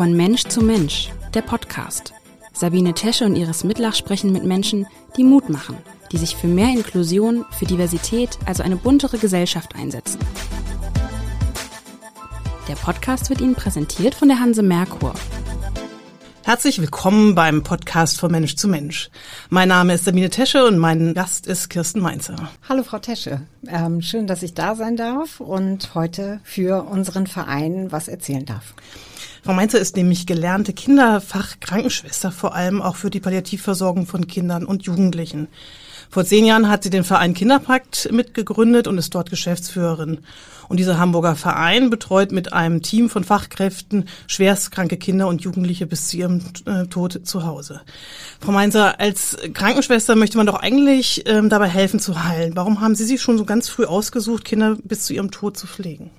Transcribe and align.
Von 0.00 0.16
Mensch 0.16 0.44
zu 0.44 0.62
Mensch, 0.62 1.10
der 1.34 1.42
Podcast. 1.42 2.14
Sabine 2.54 2.94
Tesche 2.94 3.26
und 3.26 3.36
Iris 3.36 3.64
Mitlach 3.64 3.94
sprechen 3.94 4.32
mit 4.32 4.44
Menschen, 4.44 4.86
die 5.18 5.24
Mut 5.24 5.50
machen, 5.50 5.76
die 6.10 6.16
sich 6.16 6.36
für 6.36 6.46
mehr 6.46 6.70
Inklusion, 6.70 7.44
für 7.50 7.66
Diversität, 7.66 8.38
also 8.46 8.62
eine 8.62 8.76
buntere 8.76 9.18
Gesellschaft 9.18 9.74
einsetzen. 9.74 10.18
Der 12.66 12.76
Podcast 12.76 13.28
wird 13.28 13.42
Ihnen 13.42 13.54
präsentiert 13.54 14.14
von 14.14 14.28
der 14.28 14.40
Hanse 14.40 14.62
Merkur. 14.62 15.12
Herzlich 16.44 16.80
willkommen 16.80 17.34
beim 17.34 17.62
Podcast 17.62 18.18
von 18.18 18.32
Mensch 18.32 18.56
zu 18.56 18.68
Mensch. 18.68 19.10
Mein 19.50 19.68
Name 19.68 19.92
ist 19.92 20.06
Sabine 20.06 20.30
Tesche 20.30 20.64
und 20.64 20.78
mein 20.78 21.12
Gast 21.12 21.46
ist 21.46 21.68
Kirsten 21.68 22.00
Mainzer. 22.00 22.48
Hallo 22.66 22.84
Frau 22.84 23.00
Tesche, 23.00 23.42
ähm, 23.68 24.00
schön, 24.00 24.26
dass 24.26 24.42
ich 24.42 24.54
da 24.54 24.76
sein 24.76 24.96
darf 24.96 25.40
und 25.40 25.94
heute 25.94 26.40
für 26.42 26.84
unseren 26.84 27.26
Verein 27.26 27.92
was 27.92 28.08
erzählen 28.08 28.46
darf. 28.46 28.72
Frau 29.42 29.54
Mainzer 29.54 29.78
ist 29.78 29.96
nämlich 29.96 30.26
gelernte 30.26 30.72
Kinderfachkrankenschwester, 30.74 32.30
vor 32.30 32.54
allem 32.54 32.82
auch 32.82 32.96
für 32.96 33.08
die 33.08 33.20
Palliativversorgung 33.20 34.06
von 34.06 34.26
Kindern 34.26 34.66
und 34.66 34.82
Jugendlichen. 34.82 35.48
Vor 36.10 36.24
zehn 36.24 36.44
Jahren 36.44 36.68
hat 36.68 36.82
sie 36.82 36.90
den 36.90 37.04
Verein 37.04 37.34
Kinderpakt 37.34 38.10
mitgegründet 38.12 38.88
und 38.88 38.98
ist 38.98 39.14
dort 39.14 39.30
Geschäftsführerin. 39.30 40.18
Und 40.68 40.78
dieser 40.78 40.98
Hamburger 40.98 41.36
Verein 41.36 41.88
betreut 41.88 42.32
mit 42.32 42.52
einem 42.52 42.82
Team 42.82 43.08
von 43.08 43.24
Fachkräften 43.24 44.08
schwerstkranke 44.26 44.96
Kinder 44.96 45.28
und 45.28 45.42
Jugendliche 45.42 45.86
bis 45.86 46.08
zu 46.08 46.16
ihrem 46.16 46.42
äh, 46.66 46.86
Tod 46.86 47.20
zu 47.24 47.46
Hause. 47.46 47.80
Frau 48.40 48.52
Mainzer, 48.52 49.00
als 49.00 49.38
Krankenschwester 49.54 50.16
möchte 50.16 50.36
man 50.36 50.46
doch 50.46 50.60
eigentlich 50.60 51.22
ähm, 51.26 51.48
dabei 51.48 51.68
helfen 51.68 52.00
zu 52.00 52.24
heilen. 52.24 52.56
Warum 52.56 52.80
haben 52.80 52.94
Sie 52.94 53.04
sich 53.04 53.22
schon 53.22 53.38
so 53.38 53.44
ganz 53.44 53.68
früh 53.68 53.84
ausgesucht, 53.84 54.44
Kinder 54.44 54.76
bis 54.82 55.04
zu 55.04 55.14
ihrem 55.14 55.30
Tod 55.30 55.56
zu 55.56 55.66
pflegen? 55.66 56.10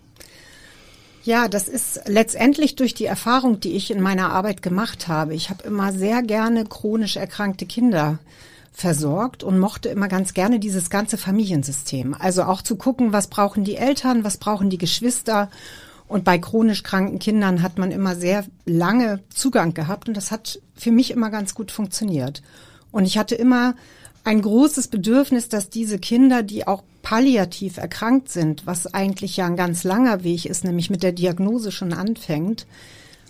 Ja, 1.24 1.48
das 1.48 1.68
ist 1.68 2.02
letztendlich 2.08 2.76
durch 2.76 2.96
die 2.96 3.06
Erfahrung, 3.06 3.60
die 3.60 3.74
ich 3.74 3.92
in 3.92 4.02
meiner 4.02 4.32
Arbeit 4.32 4.64
gemacht 4.64 5.08
habe. 5.08 5.36
Ich 5.36 5.52
habe 5.52 5.64
immer 5.64 5.94
sehr 5.94 6.24
gerne 6.24 6.66
chronisch 6.66 7.16
erkrankte 7.16 7.68
Kinder 7.68 8.18
versorgt 8.72 9.44
und 9.44 9.60
mochte 9.60 9.90
immer 9.90 10.08
ganz 10.08 10.34
gerne 10.34 10.60
dieses 10.60 10.90
ganze 10.90 11.18
Familiensystem. 11.18 12.16
Also 12.18 12.44
auch 12.44 12.64
zu 12.64 12.76
gucken, 12.76 13.14
was 13.14 13.28
brauchen 13.28 13.64
die 13.64 13.76
Eltern, 13.76 14.24
was 14.24 14.38
brauchen 14.38 14.72
die 14.72 14.80
Geschwister. 14.80 15.52
Und 16.08 16.24
bei 16.24 16.40
chronisch 16.40 16.82
kranken 16.82 17.20
Kindern 17.20 17.62
hat 17.62 17.78
man 17.78 17.92
immer 17.92 18.16
sehr 18.16 18.44
lange 18.66 19.20
Zugang 19.30 19.76
gehabt 19.76 20.08
und 20.08 20.18
das 20.18 20.32
hat 20.32 20.60
für 20.76 20.92
mich 20.92 21.12
immer 21.12 21.30
ganz 21.30 21.54
gut 21.54 21.72
funktioniert. 21.72 22.42
Und 22.92 23.06
ich 23.06 23.18
hatte 23.18 23.36
immer 23.36 23.76
ein 24.24 24.42
großes 24.42 24.88
Bedürfnis, 24.88 25.50
dass 25.50 25.70
diese 25.70 25.98
Kinder, 26.00 26.44
die 26.44 26.68
auch 26.68 26.84
palliativ 27.02 27.78
erkrankt 27.78 28.30
sind, 28.30 28.66
was 28.68 28.94
eigentlich 28.94 29.38
ja 29.38 29.48
ein 29.48 29.56
ganz 29.56 29.84
langer 29.84 30.24
Weg 30.24 30.46
ist, 30.46 30.64
nämlich 30.64 30.90
mit 30.90 31.04
der 31.04 31.12
Diagnose 31.12 31.72
schon 31.72 31.94
anfängt, 31.94 32.68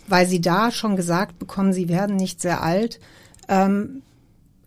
weil 0.06 0.26
sie 0.26 0.40
da 0.40 0.70
schon 0.70 0.96
gesagt 0.96 1.38
bekommen, 1.38 1.72
sie 1.72 1.88
werden 1.88 2.16
nicht 2.16 2.40
sehr 2.40 2.62
alt, 2.62 3.00
ähm, 3.48 4.02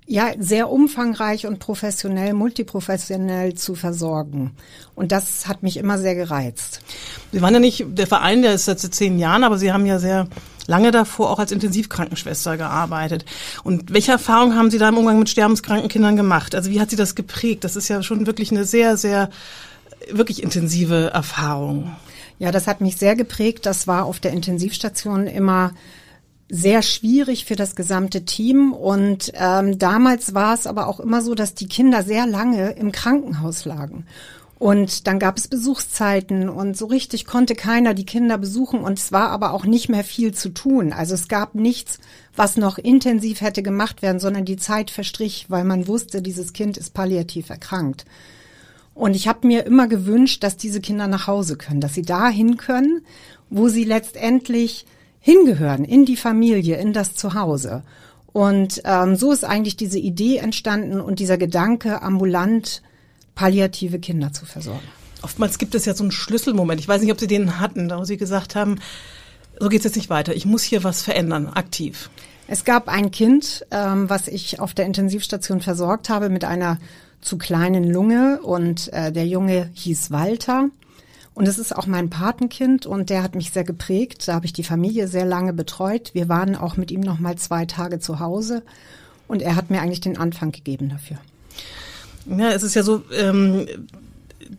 ja, 0.08 0.34
sehr 0.38 0.70
umfangreich 0.70 1.48
und 1.48 1.60
professionell, 1.60 2.34
multiprofessionell 2.34 3.56
zu 3.56 3.74
versorgen. 3.74 4.52
Und 4.94 5.12
das 5.12 5.48
hat 5.48 5.64
mich 5.64 5.78
immer 5.78 5.98
sehr 5.98 6.14
gereizt. 6.14 6.82
Sie 7.32 7.42
waren 7.42 7.56
ja 7.56 7.60
nicht, 7.60 7.86
der 7.88 8.06
Verein, 8.06 8.44
der 8.44 8.54
ist 8.54 8.66
seit 8.66 8.80
zehn 8.80 9.18
Jahren, 9.18 9.44
aber 9.44 9.58
Sie 9.58 9.72
haben 9.72 9.86
ja 9.86 9.98
sehr 9.98 10.28
lange 10.68 10.92
davor 10.92 11.30
auch 11.30 11.40
als 11.40 11.52
Intensivkrankenschwester 11.52 12.58
gearbeitet. 12.58 13.26
Und 13.64 13.94
welche 13.94 14.12
Erfahrungen 14.12 14.56
haben 14.56 14.72
Sie 14.72 14.78
da 14.78 14.90
im 14.90 14.98
Umgang 14.98 15.20
mit 15.20 15.30
sterbenskranken 15.30 15.90
Kindern 15.90 16.16
gemacht? 16.16 16.56
Also 16.56 16.72
wie 16.72 16.80
hat 16.80 16.90
Sie 16.90 16.96
das 16.96 17.16
geprägt? 17.16 17.64
Das 17.64 17.76
ist 17.76 17.88
ja 17.88 18.04
schon 18.04 18.28
wirklich 18.28 18.52
eine 18.52 18.66
sehr, 18.66 18.98
sehr, 18.98 19.30
wirklich 20.12 20.44
intensive 20.44 21.12
Erfahrung. 21.14 21.96
Ja, 22.40 22.52
das 22.52 22.68
hat 22.68 22.82
mich 22.82 22.98
sehr 22.98 23.16
geprägt. 23.16 23.66
Das 23.66 23.88
war 23.88 24.06
auf 24.06 24.20
der 24.20 24.32
Intensivstation 24.32 25.28
immer 25.28 25.72
sehr 26.50 26.82
schwierig 26.82 27.46
für 27.46 27.56
das 27.56 27.76
gesamte 27.76 28.26
Team. 28.26 28.74
Und 28.74 29.32
ähm, 29.36 29.80
damals 29.80 30.34
war 30.34 30.54
es 30.54 30.68
aber 30.68 30.88
auch 30.88 31.00
immer 31.00 31.22
so, 31.22 31.34
dass 31.34 31.56
die 31.56 31.68
Kinder 31.68 32.04
sehr 32.04 32.28
lange 32.28 32.72
im 32.72 32.92
Krankenhaus 32.92 33.66
lagen. 33.66 34.06
Und 34.58 35.06
dann 35.08 35.20
gab 35.20 35.38
es 35.38 35.50
Besuchszeiten 35.50 36.48
und 36.48 36.78
so 36.78 36.86
richtig 36.86 37.26
konnte 37.26 37.56
keiner 37.56 37.94
die 37.94 38.06
Kinder 38.06 38.38
besuchen 38.38 38.82
und 38.82 38.98
es 38.98 39.12
war 39.12 39.30
aber 39.30 39.54
auch 39.54 39.66
nicht 39.66 39.90
mehr 39.90 40.06
viel 40.06 40.34
zu 40.34 40.50
tun. 40.50 40.94
Also 40.94 41.14
es 41.14 41.28
gab 41.28 41.56
nichts, 41.56 42.00
was 42.36 42.56
noch 42.56 42.78
intensiv 42.78 43.42
hätte 43.42 43.64
gemacht 43.64 44.02
werden, 44.02 44.20
sondern 44.20 44.46
die 44.46 44.56
Zeit 44.56 44.92
verstrich, 44.92 45.48
weil 45.50 45.66
man 45.66 45.88
wusste, 45.88 46.22
dieses 46.22 46.54
Kind 46.54 46.78
ist 46.78 46.94
palliativ 46.94 47.50
erkrankt. 47.50 48.06
Und 48.94 49.14
ich 49.14 49.28
habe 49.28 49.46
mir 49.46 49.66
immer 49.66 49.90
gewünscht, 49.90 50.42
dass 50.42 50.56
diese 50.56 50.80
Kinder 50.80 51.08
nach 51.08 51.28
Hause 51.28 51.58
können, 51.58 51.82
dass 51.82 51.94
sie 51.94 52.02
dahin 52.02 52.56
können, 52.56 53.02
wo 53.50 53.68
sie 53.68 53.84
letztendlich 53.84 54.86
hingehören, 55.20 55.84
in 55.84 56.06
die 56.06 56.16
Familie, 56.16 56.78
in 56.78 56.94
das 56.94 57.14
Zuhause. 57.14 57.84
Und 58.32 58.82
ähm, 58.86 59.18
so 59.18 59.34
ist 59.34 59.44
eigentlich 59.44 59.76
diese 59.76 60.00
Idee 60.00 60.38
entstanden 60.38 61.02
und 61.02 61.20
dieser 61.20 61.38
Gedanke, 61.38 62.02
ambulant 62.02 62.82
palliative 63.36 64.00
Kinder 64.00 64.34
zu 64.34 64.46
versorgen. 64.46 64.88
Oftmals 65.22 65.58
gibt 65.58 65.76
es 65.76 65.86
ja 65.86 65.94
so 65.94 66.04
einen 66.04 66.12
Schlüsselmoment. 66.12 66.80
Ich 66.80 66.88
weiß 66.88 67.02
nicht, 67.02 67.12
ob 67.12 67.20
Sie 67.20 67.28
den 67.28 67.60
hatten, 67.60 67.90
wo 67.90 68.04
Sie 68.04 68.18
gesagt 68.18 68.56
haben, 68.56 68.80
so 69.60 69.70
geht 69.70 69.80
es 69.80 69.86
jetzt 69.86 69.96
nicht 69.96 70.10
weiter. 70.10 70.36
Ich 70.36 70.46
muss 70.46 70.64
hier 70.64 70.84
was 70.84 71.02
verändern, 71.02 71.48
aktiv. 71.48 72.10
Es 72.48 72.64
gab 72.64 72.90
ein 72.90 73.12
Kind, 73.12 73.66
ähm, 73.72 74.10
was 74.10 74.28
ich 74.28 74.60
auf 74.60 74.74
der 74.74 74.86
Intensivstation 74.86 75.62
versorgt 75.62 76.10
habe 76.10 76.30
mit 76.30 76.46
einer 76.46 76.78
zu 77.22 77.38
kleinen 77.38 77.84
Lunge 77.84 78.40
und 78.42 78.94
äh, 78.94 79.12
der 79.12 79.26
Junge 79.26 79.70
hieß 79.74 80.12
Walter. 80.12 80.70
Und 81.34 81.48
es 81.48 81.58
ist 81.58 81.76
auch 81.76 81.88
mein 81.88 82.10
Patenkind 82.10 82.86
und 82.86 83.10
der 83.10 83.24
hat 83.24 83.36
mich 83.36 83.52
sehr 83.52 83.66
geprägt. 83.66 84.28
Da 84.28 84.36
habe 84.36 84.46
ich 84.46 84.54
die 84.54 84.64
Familie 84.64 85.08
sehr 85.08 85.26
lange 85.26 85.52
betreut. 85.52 86.12
Wir 86.14 86.30
waren 86.30 86.56
auch 86.56 86.78
mit 86.78 86.92
ihm 86.92 87.02
noch 87.02 87.20
mal 87.20 87.36
zwei 87.36 87.66
Tage 87.66 88.00
zu 88.00 88.20
Hause 88.20 88.64
und 89.28 89.42
er 89.42 89.56
hat 89.56 89.70
mir 89.70 89.82
eigentlich 89.82 90.02
den 90.02 90.18
Anfang 90.18 90.52
gegeben 90.52 90.90
dafür. 90.90 91.18
Ja, 92.26 92.52
es 92.52 92.64
ist 92.64 92.76
ja 92.76 92.84
so, 92.84 93.04
ähm, 93.12 93.68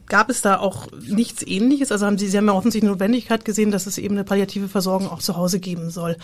gab 0.06 0.30
es 0.30 0.42
da 0.42 0.58
auch 0.58 0.88
nichts 1.08 1.42
Ähnliches? 1.46 1.92
Also 1.92 2.06
haben 2.06 2.18
Sie, 2.18 2.28
Sie 2.28 2.36
haben 2.36 2.46
ja 2.46 2.52
offensichtlich 2.52 2.88
eine 2.88 2.92
Notwendigkeit 2.92 3.44
gesehen, 3.44 3.70
dass 3.70 3.86
es 3.86 3.98
eben 3.98 4.14
eine 4.14 4.24
palliative 4.24 4.68
Versorgung 4.68 5.08
auch 5.08 5.20
zu 5.20 5.36
Hause 5.36 5.60
geben 5.60 5.90
soll. 5.90 6.16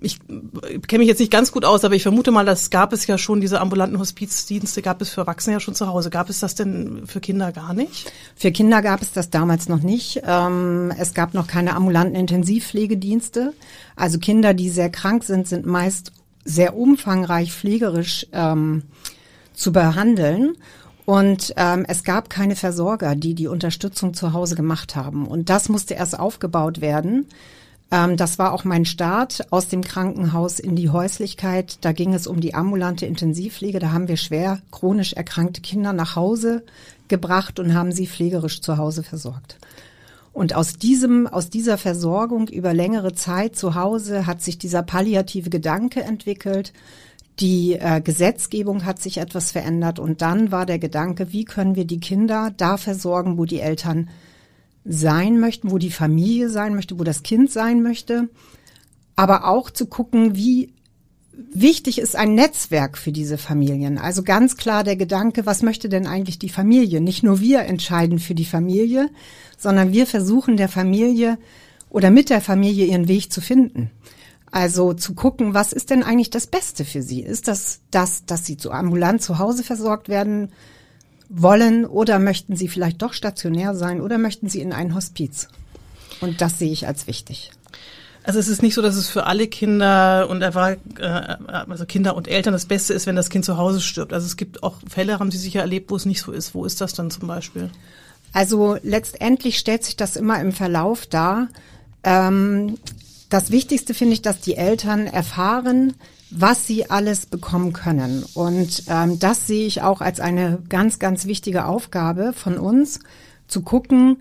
Ich 0.00 0.18
kenne 0.26 0.98
mich 0.98 1.08
jetzt 1.08 1.20
nicht 1.20 1.32
ganz 1.32 1.52
gut 1.52 1.64
aus, 1.64 1.84
aber 1.84 1.94
ich 1.94 2.02
vermute 2.02 2.30
mal, 2.30 2.44
das 2.44 2.70
gab 2.70 2.92
es 2.92 3.06
ja 3.06 3.18
schon, 3.18 3.40
diese 3.40 3.60
ambulanten 3.60 3.98
Hospizdienste 3.98 4.82
gab 4.82 5.00
es 5.02 5.10
für 5.10 5.22
Erwachsene 5.22 5.54
ja 5.54 5.60
schon 5.60 5.74
zu 5.74 5.86
Hause. 5.86 6.10
Gab 6.10 6.30
es 6.30 6.40
das 6.40 6.54
denn 6.54 7.06
für 7.06 7.20
Kinder 7.20 7.52
gar 7.52 7.74
nicht? 7.74 8.12
Für 8.36 8.52
Kinder 8.52 8.82
gab 8.82 9.02
es 9.02 9.12
das 9.12 9.30
damals 9.30 9.68
noch 9.68 9.82
nicht. 9.82 10.22
Ähm, 10.24 10.92
es 10.98 11.14
gab 11.14 11.34
noch 11.34 11.46
keine 11.46 11.74
ambulanten 11.74 12.16
Intensivpflegedienste. 12.16 13.52
Also 13.96 14.18
Kinder, 14.18 14.54
die 14.54 14.70
sehr 14.70 14.90
krank 14.90 15.24
sind, 15.24 15.48
sind 15.48 15.66
meist 15.66 16.12
sehr 16.44 16.76
umfangreich 16.76 17.52
pflegerisch 17.52 18.26
ähm, 18.32 18.82
zu 19.54 19.72
behandeln. 19.72 20.56
Und 21.04 21.52
ähm, 21.56 21.84
es 21.86 22.02
gab 22.02 22.30
keine 22.30 22.56
Versorger, 22.56 23.14
die 23.14 23.34
die 23.34 23.46
Unterstützung 23.46 24.14
zu 24.14 24.32
Hause 24.32 24.56
gemacht 24.56 24.96
haben. 24.96 25.26
Und 25.26 25.50
das 25.50 25.68
musste 25.68 25.94
erst 25.94 26.18
aufgebaut 26.18 26.80
werden. 26.80 27.26
Ähm, 27.90 28.16
das 28.16 28.38
war 28.38 28.52
auch 28.52 28.64
mein 28.64 28.86
Start 28.86 29.46
aus 29.50 29.68
dem 29.68 29.82
Krankenhaus 29.82 30.58
in 30.58 30.76
die 30.76 30.88
Häuslichkeit. 30.88 31.78
Da 31.82 31.92
ging 31.92 32.14
es 32.14 32.26
um 32.26 32.40
die 32.40 32.54
ambulante 32.54 33.04
Intensivpflege. 33.06 33.78
Da 33.78 33.92
haben 33.92 34.08
wir 34.08 34.16
schwer 34.16 34.60
chronisch 34.70 35.12
erkrankte 35.12 35.60
Kinder 35.60 35.92
nach 35.92 36.16
Hause 36.16 36.64
gebracht 37.08 37.58
und 37.60 37.74
haben 37.74 37.92
sie 37.92 38.06
pflegerisch 38.06 38.62
zu 38.62 38.78
Hause 38.78 39.02
versorgt. 39.02 39.58
Und 40.32 40.56
aus 40.56 40.78
diesem, 40.78 41.28
aus 41.28 41.48
dieser 41.48 41.78
Versorgung 41.78 42.48
über 42.48 42.74
längere 42.74 43.12
Zeit 43.14 43.54
zu 43.54 43.76
Hause 43.76 44.26
hat 44.26 44.42
sich 44.42 44.58
dieser 44.58 44.82
palliative 44.82 45.48
Gedanke 45.48 46.02
entwickelt, 46.02 46.72
die 47.40 47.72
äh, 47.74 48.00
Gesetzgebung 48.00 48.84
hat 48.84 49.02
sich 49.02 49.18
etwas 49.18 49.50
verändert 49.52 49.98
und 49.98 50.22
dann 50.22 50.52
war 50.52 50.66
der 50.66 50.78
Gedanke, 50.78 51.32
wie 51.32 51.44
können 51.44 51.74
wir 51.74 51.84
die 51.84 52.00
Kinder 52.00 52.52
da 52.56 52.76
versorgen, 52.76 53.38
wo 53.38 53.44
die 53.44 53.60
Eltern 53.60 54.08
sein 54.84 55.40
möchten, 55.40 55.70
wo 55.70 55.78
die 55.78 55.90
Familie 55.90 56.48
sein 56.48 56.74
möchte, 56.74 56.98
wo 56.98 57.04
das 57.04 57.22
Kind 57.22 57.50
sein 57.50 57.82
möchte, 57.82 58.28
aber 59.16 59.48
auch 59.48 59.70
zu 59.70 59.86
gucken, 59.86 60.36
wie 60.36 60.72
wichtig 61.52 61.98
ist 61.98 62.14
ein 62.14 62.34
Netzwerk 62.34 62.96
für 62.96 63.10
diese 63.10 63.38
Familien. 63.38 63.98
Also 63.98 64.22
ganz 64.22 64.56
klar 64.56 64.84
der 64.84 64.96
Gedanke, 64.96 65.46
was 65.46 65.62
möchte 65.62 65.88
denn 65.88 66.06
eigentlich 66.06 66.38
die 66.38 66.48
Familie? 66.48 67.00
Nicht 67.00 67.22
nur 67.22 67.40
wir 67.40 67.62
entscheiden 67.62 68.18
für 68.18 68.34
die 68.34 68.44
Familie, 68.44 69.10
sondern 69.58 69.92
wir 69.92 70.06
versuchen 70.06 70.56
der 70.56 70.68
Familie 70.68 71.38
oder 71.90 72.10
mit 72.10 72.30
der 72.30 72.40
Familie 72.40 72.86
ihren 72.86 73.08
Weg 73.08 73.32
zu 73.32 73.40
finden. 73.40 73.90
Also 74.54 74.92
zu 74.94 75.14
gucken, 75.14 75.52
was 75.52 75.72
ist 75.72 75.90
denn 75.90 76.04
eigentlich 76.04 76.30
das 76.30 76.46
Beste 76.46 76.84
für 76.84 77.02
sie? 77.02 77.20
Ist 77.20 77.48
das 77.48 77.80
das, 77.90 78.24
dass 78.24 78.46
sie 78.46 78.56
zu 78.56 78.70
ambulant 78.70 79.20
zu 79.20 79.40
Hause 79.40 79.64
versorgt 79.64 80.08
werden 80.08 80.52
wollen 81.28 81.84
oder 81.84 82.20
möchten 82.20 82.54
sie 82.54 82.68
vielleicht 82.68 83.02
doch 83.02 83.14
stationär 83.14 83.74
sein 83.74 84.00
oder 84.00 84.16
möchten 84.16 84.48
sie 84.48 84.60
in 84.60 84.72
ein 84.72 84.94
Hospiz? 84.94 85.48
Und 86.20 86.40
das 86.40 86.60
sehe 86.60 86.70
ich 86.70 86.86
als 86.86 87.08
wichtig. 87.08 87.50
Also 88.22 88.38
es 88.38 88.46
ist 88.46 88.62
nicht 88.62 88.74
so, 88.74 88.80
dass 88.80 88.94
es 88.94 89.08
für 89.08 89.26
alle 89.26 89.48
Kinder 89.48 90.28
und 90.30 90.40
äh, 90.40 90.76
also 91.00 91.84
Kinder 91.84 92.14
und 92.14 92.28
Eltern 92.28 92.52
das 92.52 92.66
Beste 92.66 92.94
ist, 92.94 93.08
wenn 93.08 93.16
das 93.16 93.30
Kind 93.30 93.44
zu 93.44 93.56
Hause 93.56 93.80
stirbt. 93.80 94.12
Also 94.12 94.24
es 94.24 94.36
gibt 94.36 94.62
auch 94.62 94.76
Fälle, 94.88 95.18
haben 95.18 95.32
Sie 95.32 95.38
sicher 95.38 95.62
erlebt, 95.62 95.90
wo 95.90 95.96
es 95.96 96.06
nicht 96.06 96.22
so 96.22 96.30
ist. 96.30 96.54
Wo 96.54 96.64
ist 96.64 96.80
das 96.80 96.94
dann 96.94 97.10
zum 97.10 97.26
Beispiel? 97.26 97.70
Also 98.32 98.78
letztendlich 98.84 99.58
stellt 99.58 99.82
sich 99.82 99.96
das 99.96 100.14
immer 100.14 100.40
im 100.40 100.52
Verlauf 100.52 101.06
dar. 101.06 101.48
Ähm, 102.04 102.78
das 103.34 103.50
Wichtigste 103.50 103.94
finde 103.94 104.14
ich, 104.14 104.22
dass 104.22 104.40
die 104.40 104.54
Eltern 104.54 105.08
erfahren, 105.08 105.94
was 106.30 106.68
sie 106.68 106.88
alles 106.88 107.26
bekommen 107.26 107.72
können. 107.72 108.24
Und 108.32 108.84
ähm, 108.86 109.18
das 109.18 109.48
sehe 109.48 109.66
ich 109.66 109.82
auch 109.82 110.00
als 110.00 110.20
eine 110.20 110.62
ganz, 110.68 111.00
ganz 111.00 111.26
wichtige 111.26 111.64
Aufgabe 111.64 112.32
von 112.32 112.58
uns, 112.58 113.00
zu 113.48 113.62
gucken, 113.62 114.18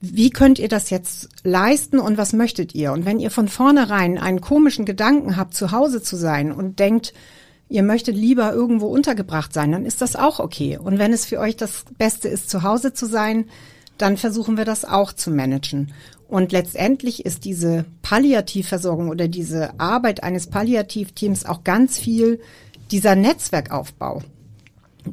wie 0.00 0.30
könnt 0.30 0.58
ihr 0.58 0.68
das 0.68 0.88
jetzt 0.88 1.28
leisten 1.44 1.98
und 1.98 2.16
was 2.16 2.32
möchtet 2.32 2.74
ihr? 2.74 2.92
Und 2.92 3.04
wenn 3.04 3.20
ihr 3.20 3.30
von 3.30 3.48
vornherein 3.48 4.16
einen 4.16 4.40
komischen 4.40 4.86
Gedanken 4.86 5.36
habt, 5.36 5.52
zu 5.52 5.70
Hause 5.70 6.00
zu 6.00 6.16
sein 6.16 6.52
und 6.52 6.78
denkt, 6.78 7.12
ihr 7.68 7.82
möchtet 7.82 8.16
lieber 8.16 8.54
irgendwo 8.54 8.86
untergebracht 8.86 9.52
sein, 9.52 9.72
dann 9.72 9.84
ist 9.84 10.00
das 10.00 10.16
auch 10.16 10.40
okay. 10.40 10.78
Und 10.78 10.98
wenn 10.98 11.12
es 11.12 11.26
für 11.26 11.38
euch 11.38 11.56
das 11.58 11.84
Beste 11.98 12.28
ist, 12.28 12.48
zu 12.48 12.62
Hause 12.62 12.94
zu 12.94 13.04
sein, 13.04 13.44
dann 13.98 14.16
versuchen 14.16 14.56
wir 14.56 14.64
das 14.64 14.86
auch 14.86 15.12
zu 15.12 15.30
managen. 15.30 15.92
Und 16.32 16.50
letztendlich 16.50 17.26
ist 17.26 17.44
diese 17.44 17.84
Palliativversorgung 18.00 19.10
oder 19.10 19.28
diese 19.28 19.78
Arbeit 19.78 20.22
eines 20.22 20.46
Palliativteams 20.46 21.44
auch 21.44 21.62
ganz 21.62 21.98
viel 21.98 22.40
dieser 22.90 23.16
Netzwerkaufbau. 23.16 24.22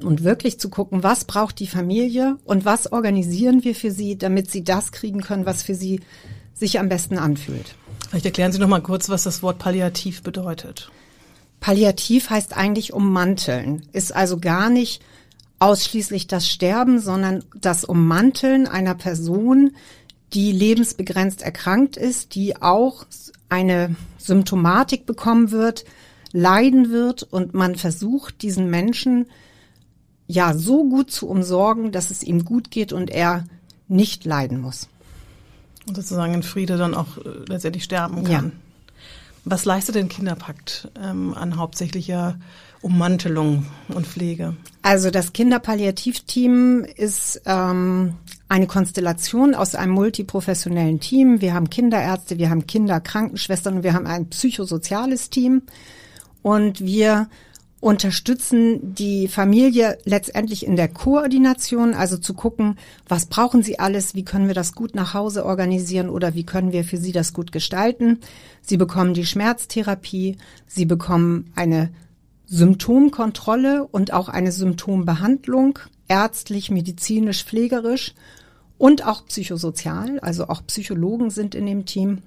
Und 0.02 0.24
wirklich 0.24 0.62
zu 0.62 0.70
gucken, 0.70 1.04
was 1.04 1.26
braucht 1.26 1.60
die 1.60 1.68
Familie 1.68 2.38
und 2.46 2.64
was 2.64 2.94
organisieren 2.94 3.66
wir 3.66 3.76
für 3.76 3.92
sie, 3.92 4.18
damit 4.18 4.50
sie 4.50 4.64
das 4.64 4.94
kriegen 4.94 5.20
können, 5.20 5.46
was 5.46 5.62
für 5.62 5.76
sie 5.76 6.00
sich 6.54 6.80
am 6.80 6.88
besten 6.88 7.18
anfühlt. 7.18 7.76
Vielleicht 8.10 8.26
erklären 8.26 8.54
Sie 8.54 8.60
noch 8.60 8.70
mal 8.70 8.82
kurz, 8.82 9.10
was 9.10 9.24
das 9.24 9.44
Wort 9.44 9.60
Palliativ 9.60 10.24
bedeutet. 10.24 10.90
Palliativ 11.60 12.30
heißt 12.30 12.56
eigentlich 12.56 12.94
ummanteln, 12.94 13.86
ist 13.92 14.16
also 14.16 14.40
gar 14.40 14.70
nicht 14.70 15.04
ausschließlich 15.60 16.28
das 16.28 16.48
Sterben, 16.48 17.02
sondern 17.02 17.44
das 17.60 17.84
Ummanteln 17.84 18.68
einer 18.70 18.96
Person, 18.96 19.72
die 20.34 20.52
lebensbegrenzt 20.52 21.42
erkrankt 21.42 21.98
ist, 21.98 22.36
die 22.36 22.62
auch 22.62 23.06
eine 23.50 23.96
Symptomatik 24.18 25.06
bekommen 25.06 25.52
wird, 25.52 25.86
leiden 26.32 26.92
wird 26.92 27.24
und 27.24 27.54
man 27.54 27.76
versucht, 27.76 28.42
diesen 28.44 28.70
Menschen 28.70 29.26
ja 30.28 30.54
so 30.54 30.88
gut 30.88 31.10
zu 31.10 31.28
umsorgen, 31.28 31.92
dass 31.92 32.12
es 32.12 32.22
ihm 32.22 32.46
gut 32.46 32.70
geht 32.70 32.94
und 32.94 33.10
er 33.10 33.46
nicht 33.88 34.26
leiden 34.26 34.62
muss. 34.62 34.88
Und 35.88 35.96
sozusagen 35.96 36.36
in 36.36 36.44
Friede 36.44 36.78
dann 36.78 36.94
auch 36.94 37.18
äh, 37.18 37.30
letztendlich 37.48 37.84
sterben 37.84 38.24
kann. 38.24 38.46
Ja. 38.46 38.52
Was 39.46 39.66
leistet 39.66 39.96
denn 39.96 40.10
Kinderpakt 40.10 40.90
ähm, 41.02 41.34
an 41.34 41.58
hauptsächlicher 41.58 42.40
Ummantelung 42.82 43.66
und 43.90 44.08
Pflege? 44.08 44.56
Also 44.82 45.12
das 45.12 45.34
Kinderpalliativteam 45.34 46.86
ist 46.96 47.42
ähm, 47.46 48.16
eine 48.48 48.68
Konstellation 48.68 49.54
aus 49.56 49.76
einem 49.76 49.94
multiprofessionellen 49.94 51.00
Team. 51.00 51.42
Wir 51.42 51.54
haben 51.54 51.70
Kinderärzte, 51.70 52.38
wir 52.38 52.50
haben 52.50 52.68
Kinderkrankenschwestern 52.68 53.78
und 53.78 53.84
wir 53.84 53.94
haben 53.94 54.08
ein 54.08 54.30
psychosoziales 54.30 55.30
Team. 55.30 55.64
Und 56.42 56.80
wir 56.80 57.28
unterstützen 57.82 58.94
die 58.94 59.28
Familie 59.28 59.98
letztendlich 60.04 60.66
in 60.66 60.76
der 60.76 60.90
Koordination, 60.90 61.94
also 61.94 62.18
zu 62.18 62.34
gucken, 62.34 62.78
was 63.08 63.28
brauchen 63.28 63.64
sie 63.64 63.80
alles, 63.80 64.16
wie 64.16 64.26
können 64.26 64.48
wir 64.48 64.56
das 64.56 64.74
gut 64.74 64.96
nach 64.96 65.14
Hause 65.14 65.46
organisieren 65.46 66.10
oder 66.10 66.34
wie 66.34 66.46
können 66.46 66.74
wir 66.74 66.84
für 66.84 66.98
sie 66.98 67.14
das 67.14 67.34
gut 67.34 67.52
gestalten. 67.52 68.20
Sie 68.62 68.78
bekommen 68.78 69.14
die 69.14 69.26
Schmerztherapie, 69.26 70.38
sie 70.68 70.86
bekommen 70.86 71.52
eine 71.56 71.90
Symptomkontrolle 72.50 73.88
und 73.88 74.12
auch 74.12 74.28
eine 74.28 74.52
Symptombehandlung, 74.52 75.80
ärztlich, 76.08 76.72
medizinisch, 76.72 77.46
pflegerisch 77.46 78.16
und 78.80 79.06
auch 79.06 79.26
psychosozial, 79.26 80.20
also 80.20 80.48
auch 80.48 80.66
Psychologen 80.66 81.30
sind 81.30 81.54
in 81.54 81.68
dem 81.68 81.86
Team. 81.86 82.24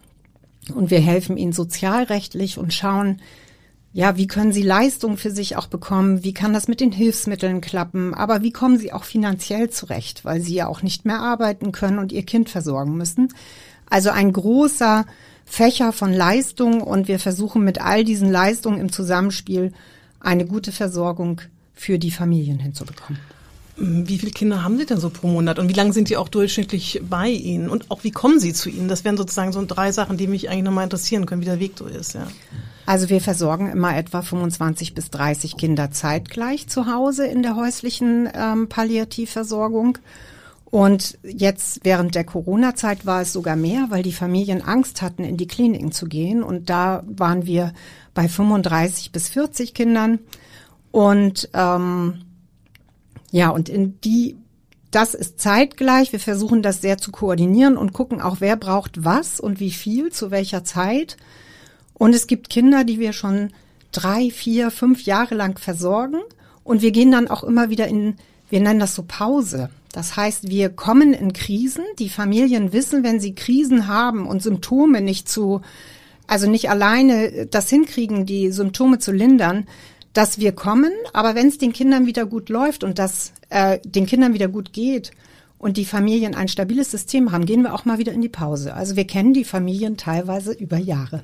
Und 0.75 0.91
wir 0.91 1.01
helfen 1.01 1.37
ihnen 1.37 1.53
sozialrechtlich 1.53 2.57
und 2.57 2.73
schauen, 2.73 3.21
ja, 3.95 4.17
wie 4.17 4.27
können 4.29 4.53
Sie 4.53 4.63
Leistung 4.63 5.19
für 5.19 5.31
sich 5.31 5.57
auch 5.57 5.67
bekommen? 5.67 6.25
Wie 6.25 6.33
kann 6.33 6.55
das 6.55 6.69
mit 6.69 6.81
den 6.81 6.93
Hilfsmitteln 6.93 7.61
klappen? 7.61 8.15
Aber 8.15 8.43
wie 8.43 8.53
kommen 8.53 8.79
Sie 8.79 8.93
auch 8.93 9.05
finanziell 9.05 9.69
zurecht, 9.71 10.25
weil 10.25 10.41
Sie 10.41 10.55
ja 10.55 10.67
auch 10.69 10.83
nicht 10.83 11.05
mehr 11.05 11.21
arbeiten 11.21 11.73
können 11.73 11.99
und 11.99 12.13
Ihr 12.13 12.23
Kind 12.23 12.49
versorgen 12.49 12.97
müssen? 12.97 13.29
Also 13.91 14.11
ein 14.11 14.33
großer 14.33 15.05
Fächer 15.45 15.93
von 15.93 16.13
Leistung 16.13 16.81
und 16.81 17.09
wir 17.09 17.19
versuchen 17.19 17.65
mit 17.65 17.83
all 17.83 18.05
diesen 18.05 18.31
Leistungen 18.31 18.81
im 18.81 18.91
Zusammenspiel 18.91 19.73
eine 20.23 20.47
gute 20.47 20.73
Versorgung 20.73 21.41
für 21.75 21.99
die 21.99 22.11
Familien 22.11 22.59
hinzubekommen. 22.59 23.21
Wie 23.77 24.19
viele 24.19 24.33
Kinder 24.33 24.63
haben 24.63 24.77
Sie 24.77 24.85
denn 24.85 25.01
so 25.01 25.09
pro 25.09 25.27
Monat 25.29 25.59
und 25.59 25.69
wie 25.69 25.73
lange 25.73 25.93
sind 25.93 26.11
die 26.11 26.19
auch 26.19 26.29
durchschnittlich 26.29 27.01
bei 27.09 27.29
Ihnen 27.29 27.71
und 27.71 27.91
auch 27.91 28.05
wie 28.05 28.11
kommen 28.11 28.39
Sie 28.39 28.53
zu 28.53 28.69
Ihnen? 28.69 28.89
Das 28.89 29.05
wären 29.05 29.17
sozusagen 29.17 29.53
so 29.53 29.65
drei 29.67 29.93
Sachen, 29.93 30.19
die 30.19 30.27
mich 30.27 30.51
eigentlich 30.51 30.65
nochmal 30.65 30.85
interessieren 30.85 31.25
können, 31.25 31.41
wie 31.41 31.47
der 31.47 31.59
Weg 31.59 31.73
so 31.77 31.87
ist. 31.87 32.15
Ja. 32.15 32.27
Also 32.85 33.09
wir 33.09 33.21
versorgen 33.21 33.71
immer 33.71 33.97
etwa 33.97 34.23
25 34.23 34.95
bis 34.95 35.11
30 35.11 35.57
Kinder 35.57 35.91
zeitgleich 35.91 36.69
zu 36.69 36.87
Hause 36.87 37.27
in 37.27 37.43
der 37.43 37.57
häuslichen 37.57 38.29
ähm, 38.35 38.69
Palliativversorgung. 38.69 39.99
Und 40.73 41.19
jetzt 41.23 41.81
während 41.83 42.15
der 42.15 42.25
Corona-Zeit 42.25 43.05
war 43.05 43.21
es 43.21 43.35
sogar 43.35 43.57
mehr, 43.57 43.89
weil 43.91 44.03
die 44.03 44.11
Familien 44.11 44.63
Angst 44.63 45.03
hatten, 45.03 45.23
in 45.23 45.37
die 45.37 45.47
Kliniken 45.47 45.93
zu 45.93 46.07
gehen. 46.07 46.43
Und 46.43 46.71
da 46.71 47.05
waren 47.07 47.45
wir 47.45 47.75
bei 48.15 48.27
35 48.27 49.13
bis 49.13 49.29
40 49.29 49.75
Kindern. 49.75 50.21
Und 50.91 51.51
ähm, 51.53 52.23
ja, 53.31 53.51
und 53.51 53.69
in 53.69 54.01
die, 54.01 54.39
das 54.91 55.13
ist 55.13 55.39
zeitgleich. 55.39 56.11
Wir 56.11 56.21
versuchen 56.21 56.63
das 56.63 56.81
sehr 56.81 56.97
zu 56.97 57.13
koordinieren 57.13 57.77
und 57.77 57.93
gucken 57.93 58.23
auch, 58.23 58.37
wer 58.39 58.57
braucht 58.57 59.05
was 59.05 59.41
und 59.41 59.61
wie 59.61 59.73
viel, 59.73 60.11
zu 60.11 60.31
welcher 60.31 60.65
Zeit. 60.65 61.19
Und 61.93 62.15
es 62.15 62.27
gibt 62.27 62.49
Kinder, 62.49 62.85
die 62.85 62.99
wir 62.99 63.13
schon 63.13 63.51
drei, 63.93 64.31
vier, 64.31 64.71
fünf 64.71 65.03
Jahre 65.03 65.35
lang 65.35 65.59
versorgen. 65.59 66.23
Und 66.65 66.81
wir 66.81 66.93
gehen 66.93 67.13
dann 67.13 67.29
auch 67.29 67.45
immer 67.45 67.69
wieder 67.69 67.89
in, 67.89 68.17
wir 68.49 68.61
nennen 68.61 68.81
das 68.81 68.95
so 68.95 69.05
Pause. 69.07 69.69
Das 69.93 70.17
heißt, 70.17 70.49
wir 70.49 70.71
kommen 70.71 71.13
in 71.13 71.33
Krisen. 71.33 71.85
Die 71.99 72.09
Familien 72.09 72.73
wissen, 72.73 73.05
wenn 73.05 73.21
sie 73.21 73.35
Krisen 73.35 73.87
haben 73.87 74.27
und 74.27 74.43
Symptome 74.43 75.03
nicht 75.03 75.29
zu, 75.29 75.61
also 76.27 76.51
nicht 76.51 76.71
alleine 76.71 77.47
das 77.47 77.69
hinkriegen, 77.69 78.25
die 78.25 78.51
Symptome 78.51 78.99
zu 78.99 79.13
lindern, 79.13 79.67
dass 80.13 80.39
wir 80.39 80.53
kommen, 80.53 80.93
aber 81.13 81.35
wenn 81.35 81.49
es 81.49 81.59
den 81.59 81.73
Kindern 81.73 82.07
wieder 82.07 82.27
gut 82.27 82.49
läuft 82.49 82.85
und 82.85 82.99
dass 82.99 83.33
äh, 83.49 83.79
den 83.85 84.07
Kindern 84.07 84.35
wieder 84.35 84.49
gut 84.49 84.73
geht 84.73 85.13
und 85.59 85.77
die 85.77 85.85
Familien 85.85 86.35
ein 86.35 86.49
stabiles 86.49 86.91
System 86.91 87.33
haben, 87.33 87.47
gehen 87.47 87.63
wir 87.63 87.75
auch 87.75 87.85
mal 87.85 87.99
wieder 87.99 88.13
in 88.13 88.21
die 88.21 88.29
Pause. 88.29 88.75
Also 88.75 88.97
wir 88.97 89.07
kennen 89.07 89.33
die 89.33 89.45
Familien 89.45 89.97
teilweise 89.97 90.53
über 90.53 90.77
Jahre. 90.77 91.23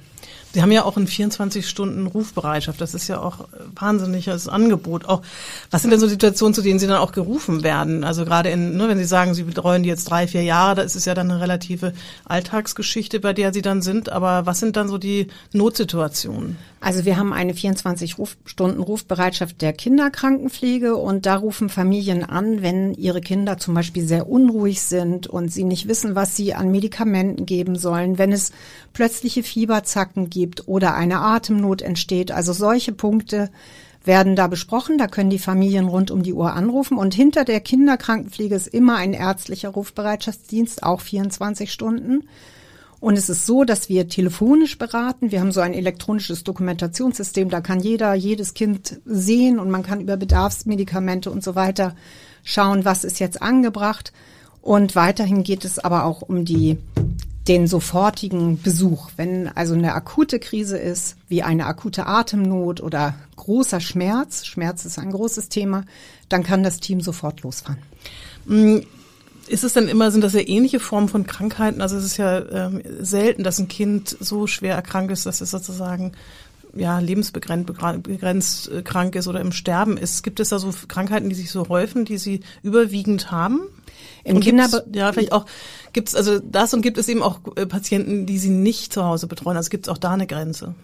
Sie 0.54 0.62
haben 0.62 0.72
ja 0.72 0.84
auch 0.84 0.96
ein 0.96 1.06
24-Stunden-Rufbereitschaft. 1.06 2.80
Das 2.80 2.94
ist 2.94 3.06
ja 3.06 3.20
auch 3.20 3.48
wahnsinniges 3.74 4.48
Angebot. 4.48 5.04
Auch 5.04 5.22
was 5.70 5.82
sind 5.82 5.90
denn 5.90 6.00
so 6.00 6.08
Situationen, 6.08 6.54
zu 6.54 6.62
denen 6.62 6.78
Sie 6.78 6.86
dann 6.86 6.98
auch 6.98 7.12
gerufen 7.12 7.62
werden? 7.62 8.02
Also 8.02 8.24
gerade 8.24 8.48
in, 8.48 8.76
ne, 8.76 8.88
wenn 8.88 8.98
Sie 8.98 9.04
sagen, 9.04 9.34
Sie 9.34 9.42
betreuen 9.42 9.82
die 9.82 9.90
jetzt 9.90 10.04
drei, 10.04 10.26
vier 10.26 10.42
Jahre, 10.42 10.76
da 10.76 10.82
ist 10.82 10.96
es 10.96 11.04
ja 11.04 11.14
dann 11.14 11.30
eine 11.30 11.40
relative 11.40 11.92
Alltagsgeschichte, 12.24 13.20
bei 13.20 13.34
der 13.34 13.52
Sie 13.52 13.62
dann 13.62 13.82
sind. 13.82 14.08
Aber 14.08 14.46
was 14.46 14.60
sind 14.60 14.76
dann 14.76 14.88
so 14.88 14.96
die 14.96 15.28
Notsituationen? 15.52 16.56
Also 16.80 17.04
wir 17.04 17.16
haben 17.16 17.32
eine 17.32 17.54
24-Stunden-Rufbereitschaft 17.54 19.60
der 19.60 19.72
Kinderkrankenpflege 19.72 20.94
und 20.96 21.26
da 21.26 21.34
rufen 21.36 21.70
Familien 21.70 22.22
an, 22.22 22.62
wenn 22.62 22.94
ihre 22.94 23.20
Kinder 23.20 23.58
zum 23.58 23.74
Beispiel 23.74 24.06
sehr 24.06 24.28
unruhig 24.28 24.82
sind 24.82 25.26
und 25.26 25.52
sie 25.52 25.64
nicht 25.64 25.88
wissen, 25.88 26.14
was 26.14 26.36
sie 26.36 26.54
an 26.54 26.70
Medikamenten 26.70 27.46
geben 27.46 27.74
sollen, 27.74 28.18
wenn 28.18 28.30
es 28.30 28.52
plötzliche 28.98 29.44
Fieberzacken 29.44 30.28
gibt 30.28 30.66
oder 30.66 30.96
eine 30.96 31.20
Atemnot 31.20 31.82
entsteht. 31.82 32.32
Also 32.32 32.52
solche 32.52 32.90
Punkte 32.90 33.48
werden 34.02 34.34
da 34.34 34.48
besprochen. 34.48 34.98
Da 34.98 35.06
können 35.06 35.30
die 35.30 35.38
Familien 35.38 35.86
rund 35.86 36.10
um 36.10 36.24
die 36.24 36.32
Uhr 36.32 36.52
anrufen. 36.52 36.98
Und 36.98 37.14
hinter 37.14 37.44
der 37.44 37.60
Kinderkrankenpflege 37.60 38.56
ist 38.56 38.66
immer 38.66 38.96
ein 38.96 39.12
ärztlicher 39.12 39.68
Rufbereitschaftsdienst, 39.68 40.82
auch 40.82 41.00
24 41.00 41.72
Stunden. 41.72 42.24
Und 42.98 43.16
es 43.16 43.28
ist 43.28 43.46
so, 43.46 43.62
dass 43.62 43.88
wir 43.88 44.08
telefonisch 44.08 44.78
beraten. 44.78 45.30
Wir 45.30 45.42
haben 45.42 45.52
so 45.52 45.60
ein 45.60 45.74
elektronisches 45.74 46.42
Dokumentationssystem. 46.42 47.50
Da 47.50 47.60
kann 47.60 47.78
jeder, 47.78 48.14
jedes 48.14 48.52
Kind 48.52 49.00
sehen 49.04 49.60
und 49.60 49.70
man 49.70 49.84
kann 49.84 50.00
über 50.00 50.16
Bedarfsmedikamente 50.16 51.30
und 51.30 51.44
so 51.44 51.54
weiter 51.54 51.94
schauen, 52.42 52.84
was 52.84 53.04
ist 53.04 53.20
jetzt 53.20 53.40
angebracht. 53.40 54.12
Und 54.60 54.96
weiterhin 54.96 55.44
geht 55.44 55.64
es 55.64 55.78
aber 55.78 56.04
auch 56.04 56.20
um 56.20 56.44
die, 56.44 56.78
den 57.48 57.66
sofortigen 57.66 58.60
Besuch. 58.60 59.10
Wenn 59.16 59.48
also 59.48 59.74
eine 59.74 59.94
akute 59.94 60.38
Krise 60.38 60.76
ist, 60.76 61.16
wie 61.28 61.42
eine 61.42 61.66
akute 61.66 62.06
Atemnot 62.06 62.80
oder 62.82 63.14
großer 63.36 63.80
Schmerz, 63.80 64.44
Schmerz 64.44 64.84
ist 64.84 64.98
ein 64.98 65.10
großes 65.10 65.48
Thema, 65.48 65.84
dann 66.28 66.42
kann 66.42 66.62
das 66.62 66.78
Team 66.78 67.00
sofort 67.00 67.42
losfahren. 67.42 67.78
Mm, 68.44 68.80
ist 69.48 69.64
es 69.64 69.72
denn 69.72 69.88
immer, 69.88 70.10
sind 70.10 70.22
das 70.22 70.34
ja 70.34 70.46
ähnliche 70.46 70.78
Formen 70.78 71.08
von 71.08 71.26
Krankheiten? 71.26 71.80
Also 71.80 71.96
es 71.96 72.04
ist 72.04 72.16
ja 72.18 72.38
ähm, 72.50 72.82
selten, 73.00 73.44
dass 73.44 73.58
ein 73.58 73.68
Kind 73.68 74.14
so 74.20 74.46
schwer 74.46 74.74
erkrankt 74.74 75.10
ist, 75.10 75.24
dass 75.24 75.40
es 75.40 75.50
sozusagen 75.50 76.12
ja, 76.74 76.98
lebensbegrenzt 76.98 78.70
äh, 78.70 78.82
krank 78.82 79.14
ist 79.16 79.26
oder 79.26 79.40
im 79.40 79.52
Sterben 79.52 79.96
ist. 79.96 80.22
Gibt 80.22 80.38
es 80.40 80.50
da 80.50 80.58
so 80.58 80.72
Krankheiten, 80.86 81.30
die 81.30 81.34
sich 81.34 81.50
so 81.50 81.68
häufen, 81.70 82.04
die 82.04 82.18
Sie 82.18 82.40
überwiegend 82.62 83.30
haben? 83.30 83.60
Im 84.28 84.40
Kinderbe 84.40 84.84
ja, 84.92 85.12
vielleicht 85.12 85.32
auch 85.32 85.46
gibt 85.92 86.08
es 86.08 86.14
also 86.14 86.38
das 86.38 86.74
und 86.74 86.82
gibt 86.82 86.98
es 86.98 87.08
eben 87.08 87.22
auch 87.22 87.40
äh, 87.56 87.66
Patienten, 87.66 88.26
die 88.26 88.38
sie 88.38 88.50
nicht 88.50 88.92
zu 88.92 89.04
Hause 89.04 89.26
betreuen. 89.26 89.56
Also 89.56 89.70
gibt 89.70 89.86
es 89.86 89.88
auch 89.92 89.98
da 89.98 90.10
eine 90.10 90.26
Grenze. 90.26 90.74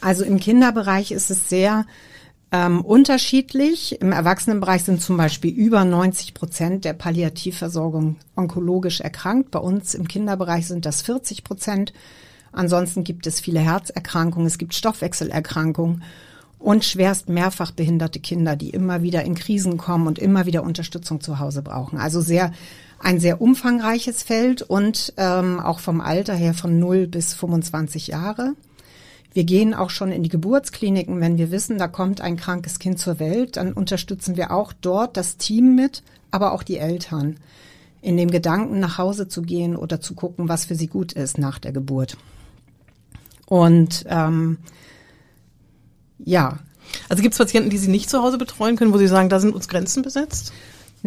Also 0.00 0.24
im 0.24 0.38
Kinderbereich 0.38 1.12
ist 1.12 1.30
es 1.30 1.48
sehr 1.48 1.86
ähm, 2.52 2.84
unterschiedlich. 2.84 4.00
Im 4.00 4.12
Erwachsenenbereich 4.12 4.84
sind 4.84 5.00
zum 5.00 5.16
Beispiel 5.16 5.52
über 5.52 5.84
90 5.84 6.34
Prozent 6.34 6.84
der 6.84 6.92
Palliativversorgung 6.92 8.16
onkologisch 8.36 9.00
erkrankt. 9.00 9.50
Bei 9.50 9.58
uns 9.58 9.94
im 9.94 10.06
Kinderbereich 10.06 10.66
sind 10.66 10.86
das 10.86 11.02
40 11.02 11.42
Prozent. 11.42 11.92
Ansonsten 12.52 13.02
gibt 13.02 13.26
es 13.26 13.40
viele 13.40 13.60
Herzerkrankungen, 13.60 14.46
es 14.46 14.58
gibt 14.58 14.74
Stoffwechselerkrankungen 14.74 16.04
und 16.64 16.82
schwerst 16.82 17.28
mehrfach 17.28 17.72
behinderte 17.72 18.20
Kinder, 18.20 18.56
die 18.56 18.70
immer 18.70 19.02
wieder 19.02 19.22
in 19.22 19.34
Krisen 19.34 19.76
kommen 19.76 20.06
und 20.06 20.18
immer 20.18 20.46
wieder 20.46 20.62
Unterstützung 20.62 21.20
zu 21.20 21.38
Hause 21.38 21.60
brauchen. 21.60 21.98
Also 21.98 22.22
sehr 22.22 22.52
ein 22.98 23.20
sehr 23.20 23.42
umfangreiches 23.42 24.22
Feld 24.22 24.62
und 24.62 25.12
ähm, 25.18 25.60
auch 25.60 25.78
vom 25.78 26.00
Alter 26.00 26.34
her 26.34 26.54
von 26.54 26.78
0 26.78 27.06
bis 27.06 27.34
25 27.34 28.06
Jahre. 28.06 28.54
Wir 29.34 29.44
gehen 29.44 29.74
auch 29.74 29.90
schon 29.90 30.10
in 30.10 30.22
die 30.22 30.30
Geburtskliniken, 30.30 31.20
wenn 31.20 31.36
wir 31.36 31.50
wissen, 31.50 31.76
da 31.76 31.86
kommt 31.86 32.22
ein 32.22 32.38
krankes 32.38 32.78
Kind 32.78 32.98
zur 32.98 33.18
Welt, 33.18 33.58
dann 33.58 33.74
unterstützen 33.74 34.38
wir 34.38 34.50
auch 34.50 34.72
dort 34.72 35.18
das 35.18 35.36
Team 35.36 35.74
mit, 35.74 36.02
aber 36.30 36.52
auch 36.52 36.62
die 36.62 36.78
Eltern, 36.78 37.36
in 38.00 38.16
dem 38.16 38.30
Gedanken 38.30 38.80
nach 38.80 38.96
Hause 38.96 39.28
zu 39.28 39.42
gehen 39.42 39.76
oder 39.76 40.00
zu 40.00 40.14
gucken, 40.14 40.48
was 40.48 40.64
für 40.64 40.76
sie 40.76 40.86
gut 40.86 41.12
ist 41.12 41.36
nach 41.36 41.58
der 41.58 41.72
Geburt. 41.72 42.16
Und 43.44 44.06
ähm, 44.08 44.56
ja. 46.18 46.58
Also 47.08 47.22
gibt 47.22 47.34
es 47.34 47.38
Patienten, 47.38 47.70
die 47.70 47.78
Sie 47.78 47.90
nicht 47.90 48.10
zu 48.10 48.22
Hause 48.22 48.38
betreuen 48.38 48.76
können, 48.76 48.92
wo 48.92 48.98
Sie 48.98 49.08
sagen, 49.08 49.28
da 49.28 49.40
sind 49.40 49.54
uns 49.54 49.68
Grenzen 49.68 50.02
besetzt? 50.02 50.52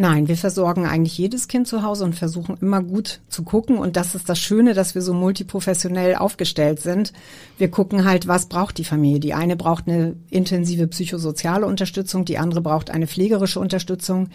Nein, 0.00 0.28
wir 0.28 0.36
versorgen 0.36 0.86
eigentlich 0.86 1.18
jedes 1.18 1.48
Kind 1.48 1.66
zu 1.66 1.82
Hause 1.82 2.04
und 2.04 2.14
versuchen 2.14 2.56
immer 2.60 2.84
gut 2.84 3.18
zu 3.28 3.42
gucken. 3.42 3.78
Und 3.78 3.96
das 3.96 4.14
ist 4.14 4.28
das 4.28 4.38
Schöne, 4.38 4.72
dass 4.72 4.94
wir 4.94 5.02
so 5.02 5.12
multiprofessionell 5.12 6.14
aufgestellt 6.14 6.80
sind. 6.80 7.12
Wir 7.58 7.68
gucken 7.68 8.04
halt, 8.04 8.28
was 8.28 8.46
braucht 8.46 8.78
die 8.78 8.84
Familie. 8.84 9.18
Die 9.18 9.34
eine 9.34 9.56
braucht 9.56 9.88
eine 9.88 10.14
intensive 10.30 10.86
psychosoziale 10.86 11.66
Unterstützung, 11.66 12.24
die 12.24 12.38
andere 12.38 12.60
braucht 12.60 12.90
eine 12.90 13.08
pflegerische 13.08 13.58
Unterstützung 13.58 14.28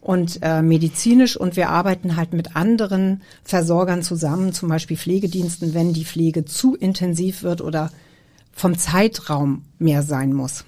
und 0.00 0.38
äh, 0.40 0.62
medizinisch. 0.62 1.36
Und 1.36 1.56
wir 1.56 1.68
arbeiten 1.68 2.16
halt 2.16 2.32
mit 2.32 2.56
anderen 2.56 3.20
Versorgern 3.42 4.02
zusammen, 4.02 4.54
zum 4.54 4.70
Beispiel 4.70 4.96
Pflegediensten, 4.96 5.74
wenn 5.74 5.92
die 5.92 6.06
Pflege 6.06 6.46
zu 6.46 6.76
intensiv 6.76 7.42
wird 7.42 7.60
oder 7.60 7.90
vom 8.54 8.78
Zeitraum 8.78 9.62
mehr 9.78 10.02
sein 10.02 10.32
muss. 10.32 10.64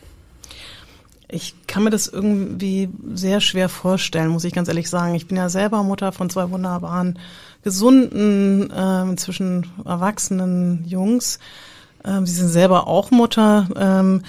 Ich 1.29 1.55
kann 1.67 1.83
mir 1.83 1.91
das 1.91 2.07
irgendwie 2.07 2.89
sehr 3.15 3.41
schwer 3.41 3.69
vorstellen, 3.69 4.29
muss 4.29 4.45
ich 4.45 4.53
ganz 4.53 4.69
ehrlich 4.69 4.89
sagen. 4.89 5.15
Ich 5.15 5.27
bin 5.27 5.37
ja 5.37 5.49
selber 5.49 5.83
Mutter 5.83 6.13
von 6.13 6.31
zwei 6.31 6.51
wunderbaren, 6.51 7.19
gesunden, 7.63 8.71
äh, 8.71 9.03
inzwischen 9.03 9.67
erwachsenen 9.85 10.85
Jungs. 10.87 11.41
Ähm, 12.05 12.27
sie 12.27 12.35
sind 12.35 12.49
selber 12.49 12.87
auch 12.87 13.11
Mutter. 13.11 13.69
Ähm, 13.77 14.23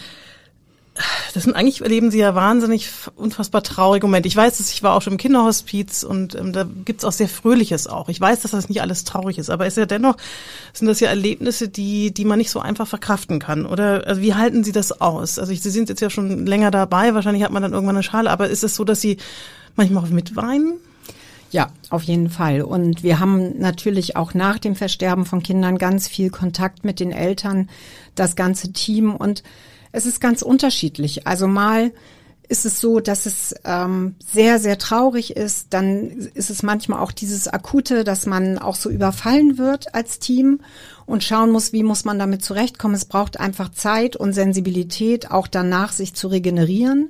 das 1.34 1.44
sind 1.44 1.56
eigentlich 1.56 1.82
erleben 1.82 2.12
sie 2.12 2.20
ja 2.20 2.36
wahnsinnig 2.36 2.89
unfassbar 3.16 3.63
traurige 3.63 4.08
Momente. 4.08 4.27
Ich 4.27 4.36
weiß 4.36 4.58
dass 4.58 4.72
ich 4.72 4.84
war 4.84 4.96
auch 4.96 5.01
schon 5.01 5.13
im 5.13 5.20
Kinderhospiz 5.20 6.04
und 6.04 6.36
ähm, 6.36 6.54
da 6.54 6.66
gibt's 6.86 7.06
auch 7.06 7.12
sehr 7.12 7.30
Fröhliches 7.30 7.88
auch. 7.88 8.10
Ich 8.10 8.20
weiß, 8.20 8.42
dass 8.42 8.51
das 8.51 8.70
nicht 8.70 8.82
alles 8.82 9.04
traurig 9.04 9.38
ist, 9.38 9.50
aber 9.50 9.66
es 9.66 9.74
ist 9.74 9.77
ja 9.77 9.86
dennoch 9.86 10.18
sind 10.74 10.88
das 10.88 11.00
ja 11.00 11.10
Erlebnisse, 11.10 11.70
die 11.70 12.13
die 12.13 12.25
man 12.25 12.39
nicht 12.39 12.50
so 12.50 12.60
einfach 12.60 12.88
verkraften 12.88 13.39
kann. 13.39 13.66
Oder 13.66 14.08
also 14.08 14.22
wie 14.22 14.34
halten 14.34 14.63
Sie 14.63 14.72
das 14.72 15.01
aus? 15.01 15.39
Also 15.39 15.51
ich, 15.51 15.62
Sie 15.62 15.70
sind 15.70 15.89
jetzt 15.89 16.01
ja 16.01 16.10
schon 16.10 16.46
länger 16.46 16.72
dabei. 16.72 17.13
Wahrscheinlich 17.13 17.44
hat 17.44 17.51
man 17.51 17.62
dann 17.62 17.74
irgendwann 17.74 17.96
eine 17.96 18.04
Schale. 18.04 18.30
Aber 18.30 18.50
ist 18.50 18.63
es 18.63 18.75
so, 18.75 18.84
dass 18.84 19.01
Sie 19.01 19.18
manchmal 19.75 20.04
auch 20.04 20.10
mitweinen? 20.10 20.74
Ja, 21.51 21.70
auf 21.89 22.04
jeden 22.04 22.30
Fall. 22.30 22.62
Und 22.62 23.04
wir 23.04 23.20
haben 23.20 23.58
natürlich 23.60 24.18
auch 24.18 24.34
nach 24.34 24.60
dem 24.60 24.75
Versterben 24.75 25.25
von 25.25 25.42
Kindern 25.42 25.77
ganz 25.77 26.08
viel 26.08 26.30
Kontakt 26.30 26.84
mit 26.84 27.00
den 27.00 27.12
Eltern, 27.12 27.70
das 28.16 28.36
ganze 28.36 28.74
Team 28.74 29.16
und 29.16 29.44
es 29.91 30.06
ist 30.06 30.22
ganz 30.22 30.41
unterschiedlich. 30.41 31.27
Also 31.27 31.48
mal 31.48 31.91
ist 32.50 32.65
es 32.65 32.79
so, 32.79 33.00
dass 33.00 33.25
es 33.25 33.56
ähm, 33.65 34.15
sehr, 34.25 34.60
sehr 34.60 34.77
traurig 34.77 35.36
ist. 35.36 35.67
Dann 35.74 36.29
ist 36.34 36.50
es 36.50 36.63
manchmal 36.63 37.00
auch 37.00 37.12
dieses 37.12 37.48
Akute, 37.48 38.03
dass 38.03 38.25
man 38.25 38.58
auch 38.58 38.75
so 38.75 38.89
überfallen 38.89 39.58
wird 39.58 39.94
als 39.94 40.20
Team 40.20 40.62
und 41.06 41.24
schauen 41.24 41.51
muss, 41.51 41.74
wie 41.74 41.84
muss 41.84 42.06
man 42.06 42.20
damit 42.20 42.44
zurechtkommen. 42.44 42.96
Es 42.96 43.06
braucht 43.06 43.39
einfach 43.39 43.70
Zeit 43.70 44.15
und 44.15 44.34
Sensibilität, 44.34 45.29
auch 45.29 45.48
danach 45.48 45.91
sich 45.91 46.13
zu 46.13 46.29
regenerieren. 46.29 47.10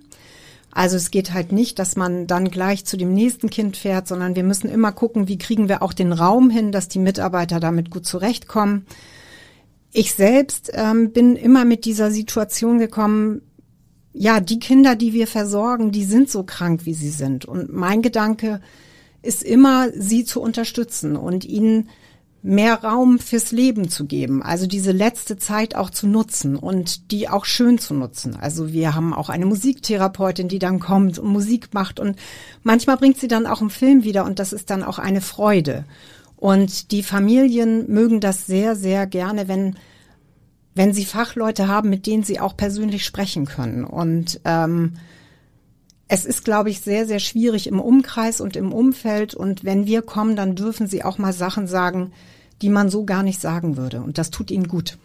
Also 0.71 0.95
es 0.97 1.11
geht 1.11 1.33
halt 1.33 1.51
nicht, 1.51 1.79
dass 1.79 1.95
man 1.95 2.27
dann 2.27 2.49
gleich 2.49 2.85
zu 2.85 2.97
dem 2.97 3.13
nächsten 3.13 3.49
Kind 3.49 3.77
fährt, 3.77 4.07
sondern 4.07 4.35
wir 4.35 4.43
müssen 4.43 4.69
immer 4.69 4.91
gucken, 4.91 5.27
wie 5.27 5.37
kriegen 5.37 5.69
wir 5.69 5.81
auch 5.81 5.93
den 5.93 6.13
Raum 6.13 6.49
hin, 6.49 6.71
dass 6.71 6.87
die 6.87 6.99
Mitarbeiter 6.99 7.59
damit 7.59 7.89
gut 7.89 8.05
zurechtkommen. 8.05 8.85
Ich 9.91 10.13
selbst 10.13 10.71
ähm, 10.73 11.11
bin 11.11 11.35
immer 11.35 11.65
mit 11.65 11.85
dieser 11.85 12.11
Situation 12.11 12.77
gekommen, 12.77 13.41
ja, 14.13 14.39
die 14.39 14.59
Kinder, 14.59 14.95
die 14.95 15.13
wir 15.13 15.27
versorgen, 15.27 15.91
die 15.91 16.03
sind 16.03 16.29
so 16.29 16.43
krank, 16.43 16.81
wie 16.85 16.93
sie 16.93 17.09
sind. 17.09 17.45
Und 17.45 17.71
mein 17.71 18.01
Gedanke 18.01 18.61
ist 19.21 19.43
immer, 19.43 19.89
sie 19.93 20.25
zu 20.25 20.41
unterstützen 20.41 21.15
und 21.15 21.45
ihnen 21.45 21.89
mehr 22.41 22.81
Raum 22.83 23.19
fürs 23.19 23.51
Leben 23.51 23.89
zu 23.89 24.05
geben. 24.05 24.41
Also 24.41 24.67
diese 24.67 24.91
letzte 24.91 25.37
Zeit 25.37 25.75
auch 25.75 25.89
zu 25.89 26.07
nutzen 26.07 26.55
und 26.55 27.11
die 27.11 27.27
auch 27.27 27.45
schön 27.45 27.77
zu 27.77 27.93
nutzen. 27.93 28.35
Also 28.35 28.71
wir 28.71 28.95
haben 28.95 29.13
auch 29.13 29.29
eine 29.29 29.45
Musiktherapeutin, 29.45 30.47
die 30.47 30.59
dann 30.59 30.79
kommt 30.79 31.19
und 31.19 31.29
Musik 31.29 31.73
macht 31.73 31.99
und 31.99 32.17
manchmal 32.63 32.97
bringt 32.97 33.19
sie 33.19 33.27
dann 33.27 33.47
auch 33.47 33.61
einen 33.61 33.69
Film 33.69 34.03
wieder 34.03 34.23
und 34.23 34.39
das 34.39 34.53
ist 34.53 34.69
dann 34.69 34.83
auch 34.83 34.97
eine 34.97 35.21
Freude. 35.21 35.83
Und 36.37 36.91
die 36.91 37.03
Familien 37.03 37.91
mögen 37.91 38.21
das 38.21 38.45
sehr, 38.45 38.75
sehr 38.75 39.07
gerne, 39.07 39.47
wenn, 39.47 39.75
wenn 40.75 40.93
sie 40.93 41.03
Fachleute 41.03 41.67
haben, 41.67 41.89
mit 41.89 42.05
denen 42.05 42.23
sie 42.23 42.39
auch 42.39 42.55
persönlich 42.55 43.03
sprechen 43.03 43.45
können. 43.45 43.83
Und 43.83 44.39
ähm, 44.45 44.93
es 46.07 46.25
ist, 46.25 46.45
glaube 46.45 46.69
ich, 46.69 46.81
sehr, 46.81 47.05
sehr 47.05 47.19
schwierig 47.19 47.67
im 47.67 47.79
Umkreis 47.79 48.39
und 48.39 48.55
im 48.55 48.71
Umfeld. 48.71 49.33
Und 49.33 49.65
wenn 49.65 49.87
wir 49.87 50.03
kommen, 50.03 50.35
dann 50.35 50.55
dürfen 50.55 50.87
sie 50.87 51.03
auch 51.03 51.17
mal 51.17 51.33
Sachen 51.33 51.67
sagen, 51.67 52.11
die 52.61 52.69
man 52.69 52.89
so 52.89 53.03
gar 53.03 53.23
nicht 53.23 53.41
sagen 53.41 53.75
würde. 53.75 54.01
Und 54.01 54.19
das 54.19 54.29
tut 54.29 54.51
ihnen 54.51 54.67
gut. 54.67 54.97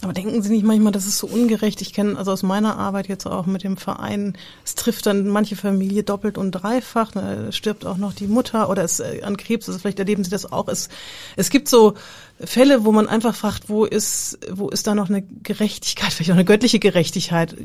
Aber 0.00 0.12
denken 0.12 0.42
Sie 0.42 0.50
nicht 0.50 0.64
manchmal, 0.64 0.92
das 0.92 1.06
ist 1.06 1.18
so 1.18 1.26
ungerecht? 1.26 1.82
Ich 1.82 1.92
kenne 1.92 2.16
also 2.16 2.30
aus 2.30 2.44
meiner 2.44 2.76
Arbeit 2.76 3.08
jetzt 3.08 3.26
auch 3.26 3.46
mit 3.46 3.64
dem 3.64 3.76
Verein, 3.76 4.38
es 4.64 4.76
trifft 4.76 5.06
dann 5.06 5.26
manche 5.28 5.56
Familie 5.56 6.04
doppelt 6.04 6.38
und 6.38 6.52
dreifach, 6.52 7.14
ne, 7.16 7.52
stirbt 7.52 7.84
auch 7.84 7.96
noch 7.96 8.12
die 8.12 8.28
Mutter 8.28 8.70
oder 8.70 8.84
es 8.84 9.00
äh, 9.00 9.22
an 9.22 9.36
Krebs, 9.36 9.68
also 9.68 9.80
vielleicht 9.80 9.98
erleben 9.98 10.22
Sie 10.22 10.30
das 10.30 10.52
auch. 10.52 10.68
Es, 10.68 10.88
es 11.34 11.50
gibt 11.50 11.68
so 11.68 11.94
Fälle, 12.40 12.84
wo 12.84 12.92
man 12.92 13.08
einfach 13.08 13.34
fragt, 13.34 13.68
wo 13.68 13.84
ist, 13.84 14.38
wo 14.50 14.68
ist 14.68 14.86
da 14.86 14.94
noch 14.94 15.08
eine 15.08 15.22
Gerechtigkeit, 15.22 16.12
vielleicht 16.12 16.30
auch 16.30 16.36
eine 16.36 16.44
göttliche 16.44 16.78
Gerechtigkeit? 16.78 17.56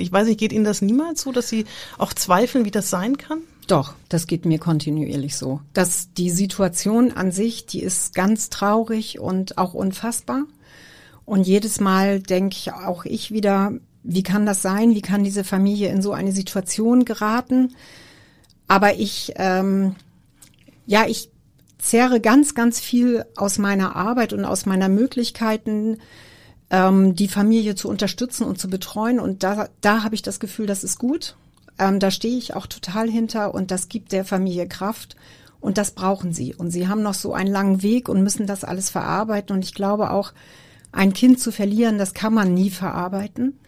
Ich 0.00 0.12
weiß 0.12 0.26
nicht, 0.26 0.38
geht 0.38 0.52
Ihnen 0.52 0.64
das 0.64 0.82
niemals 0.82 1.22
so, 1.22 1.32
dass 1.32 1.48
Sie 1.48 1.64
auch 1.96 2.12
zweifeln, 2.12 2.66
wie 2.66 2.70
das 2.70 2.90
sein 2.90 3.16
kann? 3.16 3.38
Doch, 3.66 3.94
das 4.08 4.26
geht 4.26 4.44
mir 4.44 4.58
kontinuierlich 4.58 5.36
so. 5.36 5.60
Dass 5.72 6.12
die 6.12 6.30
Situation 6.30 7.12
an 7.12 7.30
sich, 7.30 7.66
die 7.66 7.80
ist 7.80 8.14
ganz 8.14 8.50
traurig 8.50 9.20
und 9.20 9.58
auch 9.58 9.74
unfassbar. 9.74 10.42
Und 11.30 11.46
jedes 11.46 11.78
Mal 11.78 12.18
denke 12.18 12.56
ich 12.58 12.72
auch 12.72 13.04
ich 13.04 13.30
wieder, 13.30 13.74
wie 14.02 14.24
kann 14.24 14.46
das 14.46 14.62
sein? 14.62 14.96
Wie 14.96 15.00
kann 15.00 15.22
diese 15.22 15.44
Familie 15.44 15.88
in 15.90 16.02
so 16.02 16.10
eine 16.10 16.32
Situation 16.32 17.04
geraten? 17.04 17.76
Aber 18.66 18.96
ich, 18.96 19.34
ähm, 19.36 19.94
ja, 20.86 21.06
ich 21.06 21.30
zehre 21.78 22.20
ganz, 22.20 22.56
ganz 22.56 22.80
viel 22.80 23.24
aus 23.36 23.58
meiner 23.58 23.94
Arbeit 23.94 24.32
und 24.32 24.44
aus 24.44 24.66
meiner 24.66 24.88
Möglichkeiten, 24.88 25.98
ähm, 26.68 27.14
die 27.14 27.28
Familie 27.28 27.76
zu 27.76 27.88
unterstützen 27.88 28.42
und 28.42 28.58
zu 28.58 28.68
betreuen. 28.68 29.20
Und 29.20 29.44
da, 29.44 29.68
da 29.82 30.02
habe 30.02 30.16
ich 30.16 30.22
das 30.22 30.40
Gefühl, 30.40 30.66
das 30.66 30.82
ist 30.82 30.98
gut. 30.98 31.36
Ähm, 31.78 32.00
da 32.00 32.10
stehe 32.10 32.38
ich 32.38 32.56
auch 32.56 32.66
total 32.66 33.08
hinter 33.08 33.54
und 33.54 33.70
das 33.70 33.88
gibt 33.88 34.10
der 34.10 34.24
Familie 34.24 34.66
Kraft. 34.66 35.14
Und 35.60 35.78
das 35.78 35.92
brauchen 35.92 36.32
sie. 36.32 36.56
Und 36.56 36.72
sie 36.72 36.88
haben 36.88 37.02
noch 37.02 37.14
so 37.14 37.34
einen 37.34 37.52
langen 37.52 37.84
Weg 37.84 38.08
und 38.08 38.20
müssen 38.24 38.48
das 38.48 38.64
alles 38.64 38.90
verarbeiten. 38.90 39.54
Und 39.54 39.64
ich 39.64 39.74
glaube 39.74 40.10
auch, 40.10 40.32
ein 40.92 41.12
Kind 41.12 41.40
zu 41.40 41.52
verlieren, 41.52 41.98
das 41.98 42.14
kann 42.14 42.34
man 42.34 42.54
nie 42.54 42.70
verarbeiten. 42.70 43.58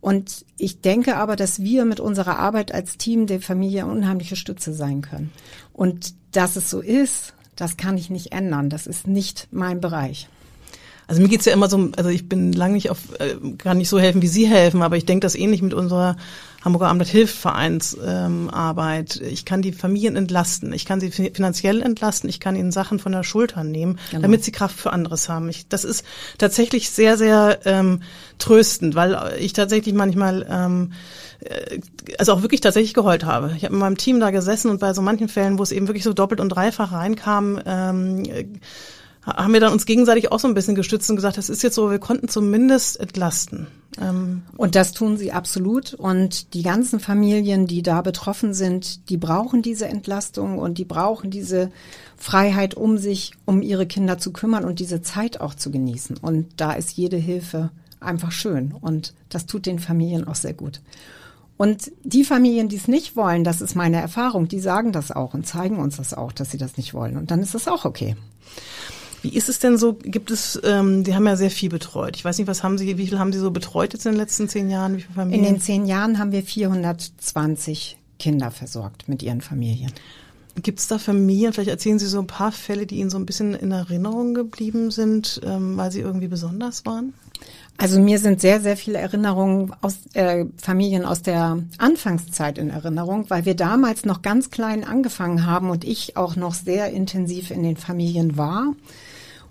Und 0.00 0.44
ich 0.58 0.82
denke 0.82 1.16
aber, 1.16 1.34
dass 1.34 1.62
wir 1.62 1.86
mit 1.86 1.98
unserer 1.98 2.38
Arbeit 2.38 2.72
als 2.72 2.98
Team 2.98 3.26
der 3.26 3.40
Familie 3.40 3.86
unheimliche 3.86 4.36
Stütze 4.36 4.74
sein 4.74 5.00
können. 5.00 5.32
Und 5.72 6.14
dass 6.32 6.56
es 6.56 6.68
so 6.68 6.80
ist, 6.80 7.32
das 7.56 7.76
kann 7.76 7.96
ich 7.96 8.10
nicht 8.10 8.32
ändern. 8.32 8.68
Das 8.68 8.86
ist 8.86 9.06
nicht 9.06 9.48
mein 9.50 9.80
Bereich. 9.80 10.28
Also 11.06 11.20
mir 11.20 11.28
geht's 11.28 11.44
ja 11.44 11.52
immer 11.52 11.68
so, 11.68 11.90
also 11.96 12.10
ich 12.10 12.28
bin 12.28 12.52
lange 12.52 12.74
nicht 12.74 12.90
auf, 12.90 12.98
äh, 13.18 13.36
kann 13.58 13.78
nicht 13.78 13.88
so 13.88 13.98
helfen, 13.98 14.22
wie 14.22 14.26
Sie 14.26 14.46
helfen, 14.46 14.82
aber 14.82 14.96
ich 14.96 15.04
denke 15.04 15.24
das 15.24 15.34
ähnlich 15.34 15.62
mit 15.62 15.74
unserer 15.74 16.16
Hamburger 16.64 16.86
Abendblatt 16.86 17.10
Hilfsvereinsarbeit. 17.10 19.20
Ähm, 19.20 19.28
ich 19.28 19.44
kann 19.44 19.60
die 19.60 19.72
Familien 19.72 20.16
entlasten, 20.16 20.72
ich 20.72 20.86
kann 20.86 20.98
sie 20.98 21.10
finanziell 21.10 21.82
entlasten, 21.82 22.30
ich 22.30 22.40
kann 22.40 22.56
ihnen 22.56 22.72
Sachen 22.72 22.98
von 22.98 23.12
der 23.12 23.22
Schulter 23.22 23.64
nehmen, 23.64 23.98
genau. 24.10 24.22
damit 24.22 24.44
sie 24.44 24.52
Kraft 24.52 24.80
für 24.80 24.92
anderes 24.92 25.28
haben. 25.28 25.50
Ich, 25.50 25.68
das 25.68 25.84
ist 25.84 26.06
tatsächlich 26.38 26.88
sehr, 26.88 27.18
sehr 27.18 27.58
ähm, 27.66 28.00
tröstend, 28.38 28.94
weil 28.94 29.34
ich 29.38 29.52
tatsächlich 29.52 29.94
manchmal 29.94 30.46
ähm, 30.48 30.92
äh, 31.40 31.80
also 32.18 32.32
auch 32.32 32.42
wirklich 32.42 32.62
tatsächlich 32.62 32.94
geheult 32.94 33.24
habe. 33.24 33.52
Ich 33.56 33.64
habe 33.64 33.74
in 33.74 33.80
meinem 33.80 33.98
Team 33.98 34.20
da 34.20 34.30
gesessen 34.30 34.70
und 34.70 34.80
bei 34.80 34.94
so 34.94 35.02
manchen 35.02 35.28
Fällen, 35.28 35.58
wo 35.58 35.62
es 35.62 35.72
eben 35.72 35.86
wirklich 35.86 36.04
so 36.04 36.14
doppelt 36.14 36.40
und 36.40 36.48
dreifach 36.48 36.92
reinkam, 36.92 37.60
ähm, 37.66 38.22
haben 39.26 39.52
wir 39.52 39.60
dann 39.60 39.72
uns 39.72 39.86
gegenseitig 39.86 40.30
auch 40.32 40.38
so 40.38 40.48
ein 40.48 40.54
bisschen 40.54 40.74
gestützt 40.74 41.08
und 41.10 41.16
gesagt, 41.16 41.38
das 41.38 41.48
ist 41.48 41.62
jetzt 41.62 41.74
so, 41.74 41.90
wir 41.90 41.98
konnten 41.98 42.28
zumindest 42.28 43.00
entlasten. 43.00 43.66
Ähm 44.00 44.42
und 44.56 44.74
das 44.74 44.92
tun 44.92 45.16
sie 45.16 45.32
absolut. 45.32 45.94
Und 45.94 46.52
die 46.54 46.62
ganzen 46.62 47.00
Familien, 47.00 47.66
die 47.66 47.82
da 47.82 48.02
betroffen 48.02 48.52
sind, 48.52 49.08
die 49.08 49.16
brauchen 49.16 49.62
diese 49.62 49.86
Entlastung 49.86 50.58
und 50.58 50.78
die 50.78 50.84
brauchen 50.84 51.30
diese 51.30 51.70
Freiheit, 52.16 52.74
um 52.74 52.98
sich 52.98 53.32
um 53.44 53.62
ihre 53.62 53.86
Kinder 53.86 54.18
zu 54.18 54.32
kümmern 54.32 54.64
und 54.64 54.78
diese 54.78 55.02
Zeit 55.02 55.40
auch 55.40 55.54
zu 55.54 55.70
genießen. 55.70 56.18
Und 56.18 56.48
da 56.56 56.72
ist 56.72 56.92
jede 56.92 57.16
Hilfe 57.16 57.70
einfach 58.00 58.32
schön. 58.32 58.74
Und 58.80 59.14
das 59.30 59.46
tut 59.46 59.66
den 59.66 59.78
Familien 59.78 60.26
auch 60.26 60.34
sehr 60.34 60.54
gut. 60.54 60.80
Und 61.56 61.92
die 62.02 62.24
Familien, 62.24 62.68
die 62.68 62.76
es 62.76 62.88
nicht 62.88 63.14
wollen, 63.14 63.44
das 63.44 63.60
ist 63.60 63.76
meine 63.76 64.00
Erfahrung, 64.00 64.48
die 64.48 64.58
sagen 64.58 64.90
das 64.90 65.12
auch 65.12 65.34
und 65.34 65.46
zeigen 65.46 65.78
uns 65.78 65.96
das 65.96 66.12
auch, 66.12 66.32
dass 66.32 66.50
sie 66.50 66.58
das 66.58 66.76
nicht 66.76 66.94
wollen. 66.94 67.16
Und 67.16 67.30
dann 67.30 67.40
ist 67.40 67.54
das 67.54 67.68
auch 67.68 67.84
okay. 67.84 68.16
Wie 69.24 69.34
ist 69.34 69.48
es 69.48 69.58
denn 69.58 69.78
so? 69.78 69.94
Gibt 69.94 70.30
es, 70.30 70.60
ähm, 70.64 71.02
die 71.02 71.14
haben 71.14 71.26
ja 71.26 71.34
sehr 71.34 71.50
viel 71.50 71.70
betreut. 71.70 72.14
Ich 72.14 72.26
weiß 72.26 72.36
nicht, 72.36 72.46
was 72.46 72.62
haben 72.62 72.76
Sie, 72.76 72.98
wie 72.98 73.06
viel 73.06 73.18
haben 73.18 73.32
Sie 73.32 73.38
so 73.38 73.50
betreut 73.50 73.94
jetzt 73.94 74.04
in 74.04 74.12
den 74.12 74.18
letzten 74.18 74.50
zehn 74.50 74.68
Jahren? 74.68 74.98
Wie 74.98 75.00
viele 75.00 75.14
Familien? 75.14 75.44
In 75.46 75.54
den 75.54 75.62
zehn 75.62 75.86
Jahren 75.86 76.18
haben 76.18 76.30
wir 76.30 76.42
420 76.42 77.96
Kinder 78.18 78.50
versorgt 78.50 79.08
mit 79.08 79.22
ihren 79.22 79.40
Familien. 79.40 79.92
Gibt 80.62 80.78
es 80.78 80.88
da 80.88 80.98
Familien, 80.98 81.54
vielleicht 81.54 81.70
erzählen 81.70 81.98
Sie 81.98 82.06
so 82.06 82.18
ein 82.18 82.26
paar 82.26 82.52
Fälle, 82.52 82.84
die 82.84 82.96
Ihnen 82.96 83.08
so 83.08 83.16
ein 83.16 83.24
bisschen 83.24 83.54
in 83.54 83.72
Erinnerung 83.72 84.34
geblieben 84.34 84.90
sind, 84.90 85.40
ähm, 85.42 85.78
weil 85.78 85.90
sie 85.90 86.00
irgendwie 86.00 86.28
besonders 86.28 86.84
waren? 86.84 87.14
Also 87.78 87.98
mir 87.98 88.18
sind 88.18 88.42
sehr, 88.42 88.60
sehr 88.60 88.76
viele 88.76 88.98
Erinnerungen 88.98 89.72
aus 89.80 90.00
äh, 90.12 90.44
Familien 90.58 91.06
aus 91.06 91.22
der 91.22 91.60
Anfangszeit 91.78 92.58
in 92.58 92.68
Erinnerung, 92.68 93.30
weil 93.30 93.46
wir 93.46 93.56
damals 93.56 94.04
noch 94.04 94.20
ganz 94.20 94.50
klein 94.50 94.84
angefangen 94.84 95.46
haben 95.46 95.70
und 95.70 95.82
ich 95.82 96.18
auch 96.18 96.36
noch 96.36 96.52
sehr 96.52 96.90
intensiv 96.90 97.50
in 97.50 97.62
den 97.62 97.78
Familien 97.78 98.36
war. 98.36 98.74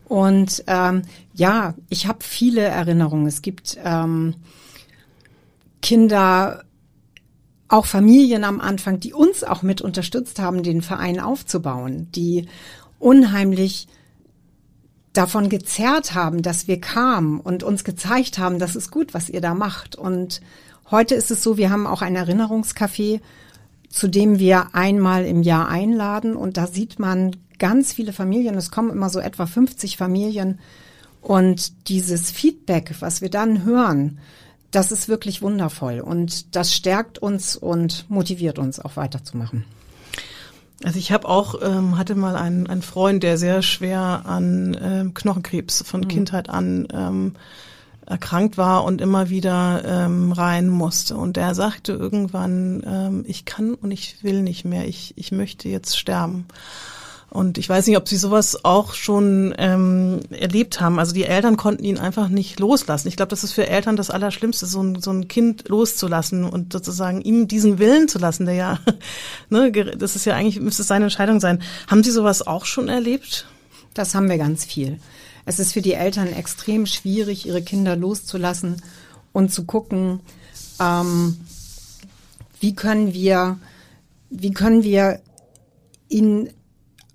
Und 0.05 0.63
ähm, 0.67 1.03
ja, 1.33 1.73
ich 1.89 2.07
habe 2.07 2.19
viele 2.21 2.61
Erinnerungen. 2.61 3.27
Es 3.27 3.41
gibt 3.41 3.77
ähm, 3.83 4.35
Kinder, 5.81 6.63
auch 7.67 7.85
Familien 7.85 8.43
am 8.43 8.61
Anfang, 8.61 8.99
die 8.99 9.13
uns 9.13 9.43
auch 9.43 9.63
mit 9.63 9.81
unterstützt 9.81 10.39
haben, 10.39 10.61
den 10.61 10.81
Verein 10.81 11.19
aufzubauen, 11.19 12.07
die 12.11 12.47
unheimlich 12.99 13.87
davon 15.11 15.49
gezerrt 15.49 16.13
haben, 16.13 16.41
dass 16.41 16.67
wir 16.67 16.81
kamen 16.81 17.39
und 17.39 17.63
uns 17.63 17.83
gezeigt 17.83 18.37
haben, 18.37 18.59
das 18.59 18.75
ist 18.75 18.91
gut, 18.91 19.13
was 19.13 19.29
ihr 19.29 19.41
da 19.41 19.53
macht. 19.53 19.95
Und 19.95 20.41
heute 20.91 21.15
ist 21.15 21.31
es 21.31 21.43
so, 21.43 21.57
wir 21.57 21.69
haben 21.69 21.87
auch 21.87 22.01
ein 22.01 22.15
Erinnerungscafé, 22.15 23.21
zu 23.93 24.07
dem 24.07 24.39
wir 24.39 24.73
einmal 24.73 25.23
im 25.23 25.43
Jahr 25.43 25.69
einladen 25.69 26.35
und 26.35 26.57
da 26.57 26.65
sieht 26.65 26.97
man 26.97 27.35
ganz 27.59 27.93
viele 27.93 28.11
Familien, 28.11 28.55
es 28.55 28.71
kommen 28.71 28.89
immer 28.89 29.07
so 29.07 29.19
etwa 29.19 29.45
50 29.45 29.97
Familien 29.97 30.59
und 31.21 31.87
dieses 31.89 32.31
Feedback, 32.31 32.95
was 33.01 33.21
wir 33.21 33.29
dann 33.29 33.63
hören, 33.63 34.17
das 34.71 34.91
ist 34.91 35.09
wirklich 35.09 35.43
wundervoll 35.43 35.99
und 35.99 36.55
das 36.55 36.73
stärkt 36.73 37.19
uns 37.19 37.55
und 37.55 38.09
motiviert 38.09 38.57
uns 38.57 38.79
auch 38.79 38.95
weiterzumachen. 38.95 39.63
Also 40.83 40.97
ich 40.97 41.11
habe 41.11 41.29
auch 41.29 41.61
ähm, 41.61 41.95
hatte 41.95 42.15
mal 42.15 42.35
einen, 42.35 42.65
einen 42.65 42.81
Freund, 42.81 43.21
der 43.21 43.37
sehr 43.37 43.61
schwer 43.61 44.23
an 44.25 44.75
ähm, 44.81 45.13
Knochenkrebs 45.13 45.83
von 45.85 46.01
mhm. 46.01 46.07
Kindheit 46.07 46.49
an 46.49 46.87
ähm, 46.91 47.35
erkrankt 48.05 48.57
war 48.57 48.83
und 48.83 49.01
immer 49.01 49.29
wieder 49.29 49.83
ähm, 49.85 50.31
rein 50.31 50.69
musste. 50.69 51.15
Und 51.15 51.37
der 51.37 51.55
sagte 51.55 51.93
irgendwann, 51.93 52.83
ähm, 52.85 53.25
ich 53.27 53.45
kann 53.45 53.73
und 53.75 53.91
ich 53.91 54.23
will 54.23 54.41
nicht 54.41 54.65
mehr, 54.65 54.87
ich, 54.87 55.13
ich 55.17 55.31
möchte 55.31 55.69
jetzt 55.69 55.97
sterben. 55.97 56.45
Und 57.33 57.57
ich 57.57 57.67
weiß 57.67 57.87
nicht, 57.87 57.97
ob 57.97 58.07
Sie 58.07 58.15
sowas 58.15 58.63
auch 58.63 58.93
schon 58.93 59.55
ähm, 59.57 60.19
erlebt 60.29 60.79
haben. 60.79 60.99
Also 60.99 61.15
die 61.15 61.23
Eltern 61.23 61.57
konnten 61.57 61.83
ihn 61.83 61.97
einfach 61.97 62.27
nicht 62.27 62.59
loslassen. 62.59 63.07
Ich 63.07 63.15
glaube, 63.15 63.31
das 63.31 63.43
ist 63.43 63.53
für 63.53 63.67
Eltern 63.67 63.95
das 63.95 64.11
Allerschlimmste, 64.11 64.67
so 64.67 64.83
ein, 64.83 65.01
so 65.01 65.09
ein 65.09 65.27
Kind 65.27 65.67
loszulassen 65.67 66.43
und 66.43 66.73
sozusagen 66.73 67.21
ihm 67.21 67.47
diesen 67.47 67.79
Willen 67.79 68.07
zu 68.07 68.19
lassen, 68.19 68.45
der 68.45 68.53
ja, 68.53 68.79
ne, 69.49 69.71
das 69.71 70.15
ist 70.15 70.25
ja 70.25 70.35
eigentlich, 70.35 70.59
müsste 70.59 70.83
es 70.83 70.87
seine 70.87 71.05
Entscheidung 71.05 71.39
sein. 71.39 71.63
Haben 71.87 72.03
Sie 72.03 72.11
sowas 72.11 72.45
auch 72.45 72.65
schon 72.65 72.87
erlebt? 72.87 73.47
Das 73.95 74.13
haben 74.13 74.29
wir 74.29 74.37
ganz 74.37 74.63
viel. 74.63 74.99
Es 75.45 75.59
ist 75.59 75.73
für 75.73 75.81
die 75.81 75.93
Eltern 75.93 76.27
extrem 76.31 76.85
schwierig, 76.85 77.45
ihre 77.45 77.61
Kinder 77.61 77.95
loszulassen 77.95 78.81
und 79.31 79.51
zu 79.51 79.65
gucken, 79.65 80.21
ähm, 80.79 81.37
wie 82.59 82.75
können 82.75 83.13
wir, 83.13 83.59
wie 84.29 84.51
können 84.51 84.83
wir 84.83 85.21
ihnen 86.07 86.49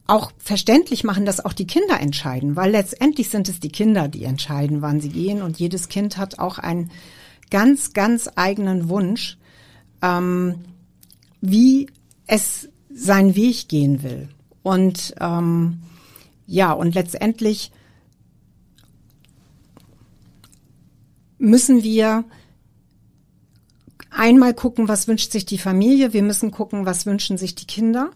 auch 0.07 0.33
verständlich 0.39 1.05
machen, 1.05 1.27
dass 1.27 1.45
auch 1.45 1.53
die 1.53 1.67
Kinder 1.67 2.01
entscheiden, 2.01 2.57
weil 2.57 2.71
letztendlich 2.71 3.29
sind 3.29 3.49
es 3.49 3.61
die 3.61 3.69
Kinder, 3.69 4.09
die 4.09 4.25
entscheiden, 4.25 4.83
wann 4.83 5.01
sie 5.01 5.11
gehen 5.11 5.43
und 5.43 5.59
jedes 5.59 5.89
Kind 5.89 6.17
hat 6.17 6.39
auch 6.39 6.59
einen 6.59 6.91
ganz, 7.51 7.93
ganz 7.93 8.29
eigenen 8.35 8.89
Wunsch, 8.89 9.39
ähm, 10.03 10.65
wie 11.41 11.89
es 12.27 12.69
seinen 12.91 13.37
Weg 13.37 13.69
gehen 13.69 14.03
will. 14.03 14.29
Und 14.63 15.15
ähm, 15.21 15.83
ja, 16.47 16.73
und 16.73 16.95
letztendlich 16.95 17.71
müssen 21.39 21.83
wir 21.83 22.25
einmal 24.11 24.55
gucken, 24.55 24.89
was 24.89 25.09
wünscht 25.09 25.33
sich 25.33 25.47
die 25.47 25.59
Familie, 25.59 26.13
wir 26.13 26.23
müssen 26.23 26.51
gucken, 26.51 26.87
was 26.87 27.07
wünschen 27.07 27.39
sich 27.39 27.55
die 27.55 27.67
Kinder. 27.67 28.11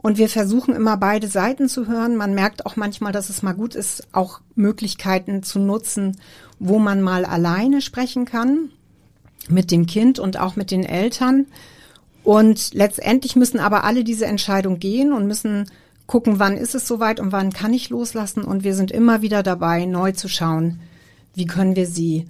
Und 0.00 0.16
wir 0.16 0.28
versuchen 0.28 0.74
immer 0.74 0.96
beide 0.96 1.26
Seiten 1.26 1.68
zu 1.68 1.88
hören. 1.88 2.16
Man 2.16 2.32
merkt 2.32 2.66
auch 2.66 2.76
manchmal, 2.76 3.12
dass 3.12 3.30
es 3.30 3.42
mal 3.42 3.52
gut 3.52 3.74
ist, 3.74 4.06
auch 4.12 4.40
Möglichkeiten 4.54 5.42
zu 5.42 5.58
nutzen, 5.58 6.16
wo 6.60 6.78
man 6.78 7.02
mal 7.02 7.24
alleine 7.24 7.82
sprechen 7.82 8.24
kann 8.24 8.70
mit 9.48 9.72
dem 9.72 9.86
Kind 9.86 10.20
und 10.20 10.38
auch 10.38 10.54
mit 10.54 10.70
den 10.70 10.84
Eltern. 10.84 11.46
Und 12.22 12.74
letztendlich 12.74 13.34
müssen 13.34 13.58
aber 13.58 13.82
alle 13.82 14.04
diese 14.04 14.26
Entscheidung 14.26 14.78
gehen 14.78 15.12
und 15.12 15.26
müssen 15.26 15.68
gucken, 16.06 16.38
wann 16.38 16.56
ist 16.56 16.76
es 16.76 16.86
soweit 16.86 17.18
und 17.18 17.32
wann 17.32 17.52
kann 17.52 17.72
ich 17.72 17.90
loslassen. 17.90 18.44
Und 18.44 18.62
wir 18.62 18.74
sind 18.74 18.92
immer 18.92 19.20
wieder 19.20 19.42
dabei, 19.42 19.84
neu 19.84 20.12
zu 20.12 20.28
schauen, 20.28 20.80
wie 21.34 21.46
können 21.46 21.74
wir 21.74 21.86
sie 21.86 22.26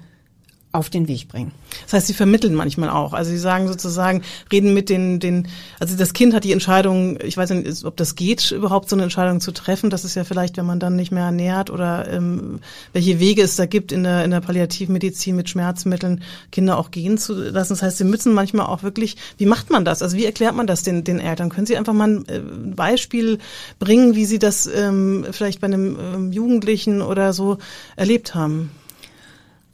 auf 0.79 0.91
den 0.91 1.09
Weg 1.09 1.29
bringen. 1.29 1.53
Das 1.85 1.93
heißt, 1.93 2.07
sie 2.07 2.15
vermitteln 2.15 2.55
manchmal 2.55 2.89
auch. 2.89 3.13
Also 3.13 3.31
sie 3.31 3.39
sagen 3.39 3.69
sozusagen, 3.69 4.23
reden 4.51 4.73
mit 4.73 4.89
den, 4.89 5.21
den, 5.21 5.49
also 5.79 5.97
das 5.97 6.13
Kind 6.13 6.35
hat 6.35 6.45
die 6.45 6.53
Entscheidung, 6.53 7.19
ich 7.23 7.37
weiß 7.37 7.51
nicht, 7.51 7.85
ob 7.85 7.97
das 7.97 8.15
geht, 8.15 8.51
überhaupt 8.53 8.89
so 8.89 8.97
eine 8.97 9.03
Entscheidung 9.03 9.41
zu 9.41 9.53
treffen. 9.53 9.91
Das 9.91 10.05
ist 10.05 10.15
ja 10.15 10.25
vielleicht, 10.25 10.57
wenn 10.57 10.67
man 10.67 10.81
dann 10.81 10.97
nicht 10.97 11.13
mehr 11.13 11.25
ernährt 11.25 11.71
oder 11.71 12.11
ähm, 12.11 12.61
welche 12.93 13.19
Wege 13.21 13.43
es 13.43 13.57
da 13.57 13.67
gibt 13.67 13.93
in 13.93 14.05
der, 14.05 14.25
in 14.25 14.31
der 14.31 14.41
Palliativmedizin 14.41 15.35
mit 15.35 15.51
Schmerzmitteln, 15.51 16.23
Kinder 16.53 16.79
auch 16.79 16.91
gehen 16.91 17.19
zu 17.19 17.35
lassen. 17.35 17.73
Das 17.75 17.83
heißt, 17.83 17.99
sie 17.99 18.05
müssen 18.05 18.33
manchmal 18.33 18.67
auch 18.67 18.83
wirklich, 18.83 19.17
wie 19.37 19.47
macht 19.47 19.71
man 19.71 19.85
das? 19.85 20.03
Also 20.03 20.17
wie 20.17 20.25
erklärt 20.25 20.55
man 20.55 20.67
das 20.67 20.83
den, 20.85 21.05
den 21.05 21.19
Eltern? 21.19 21.49
Können 21.49 21.67
Sie 21.67 21.77
einfach 21.77 21.93
mal 21.93 22.09
ein 22.09 22.29
äh, 22.29 22.41
Beispiel 22.75 23.39
bringen, 23.79 24.15
wie 24.15 24.25
Sie 24.25 24.39
das 24.39 24.67
ähm, 24.67 25.27
vielleicht 25.33 25.61
bei 25.61 25.67
einem 25.67 25.99
ähm, 25.99 26.33
Jugendlichen 26.33 27.03
oder 27.03 27.33
so 27.33 27.59
erlebt 27.97 28.35
haben? 28.35 28.71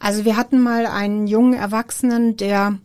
Also 0.05 0.27
wir 0.27 0.37
hatten 0.37 0.61
mal 0.61 0.85
einen 0.85 1.27
jungen 1.27 1.55
Erwachsenen, 1.55 2.37
der 2.37 2.77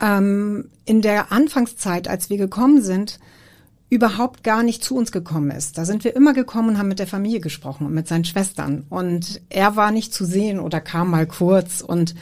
ähm, 0.00 0.64
in 0.84 1.02
der 1.02 1.30
Anfangszeit, 1.30 2.08
als 2.08 2.30
wir 2.30 2.36
gekommen 2.36 2.82
sind, 2.82 3.20
überhaupt 3.90 4.42
gar 4.42 4.64
nicht 4.64 4.82
zu 4.82 4.96
uns 4.96 5.12
gekommen 5.12 5.52
ist. 5.52 5.78
Da 5.78 5.84
sind 5.84 6.02
wir 6.02 6.16
immer 6.16 6.32
gekommen 6.32 6.70
und 6.70 6.78
haben 6.78 6.88
mit 6.88 6.98
der 6.98 7.06
Familie 7.06 7.38
gesprochen 7.38 7.86
und 7.86 7.94
mit 7.94 8.08
seinen 8.08 8.24
Schwestern. 8.24 8.86
Und 8.90 9.40
er 9.50 9.76
war 9.76 9.92
nicht 9.92 10.12
zu 10.12 10.24
sehen 10.24 10.58
oder 10.58 10.80
kam 10.80 11.10
mal 11.10 11.28
kurz. 11.28 11.80
Und 11.80 12.16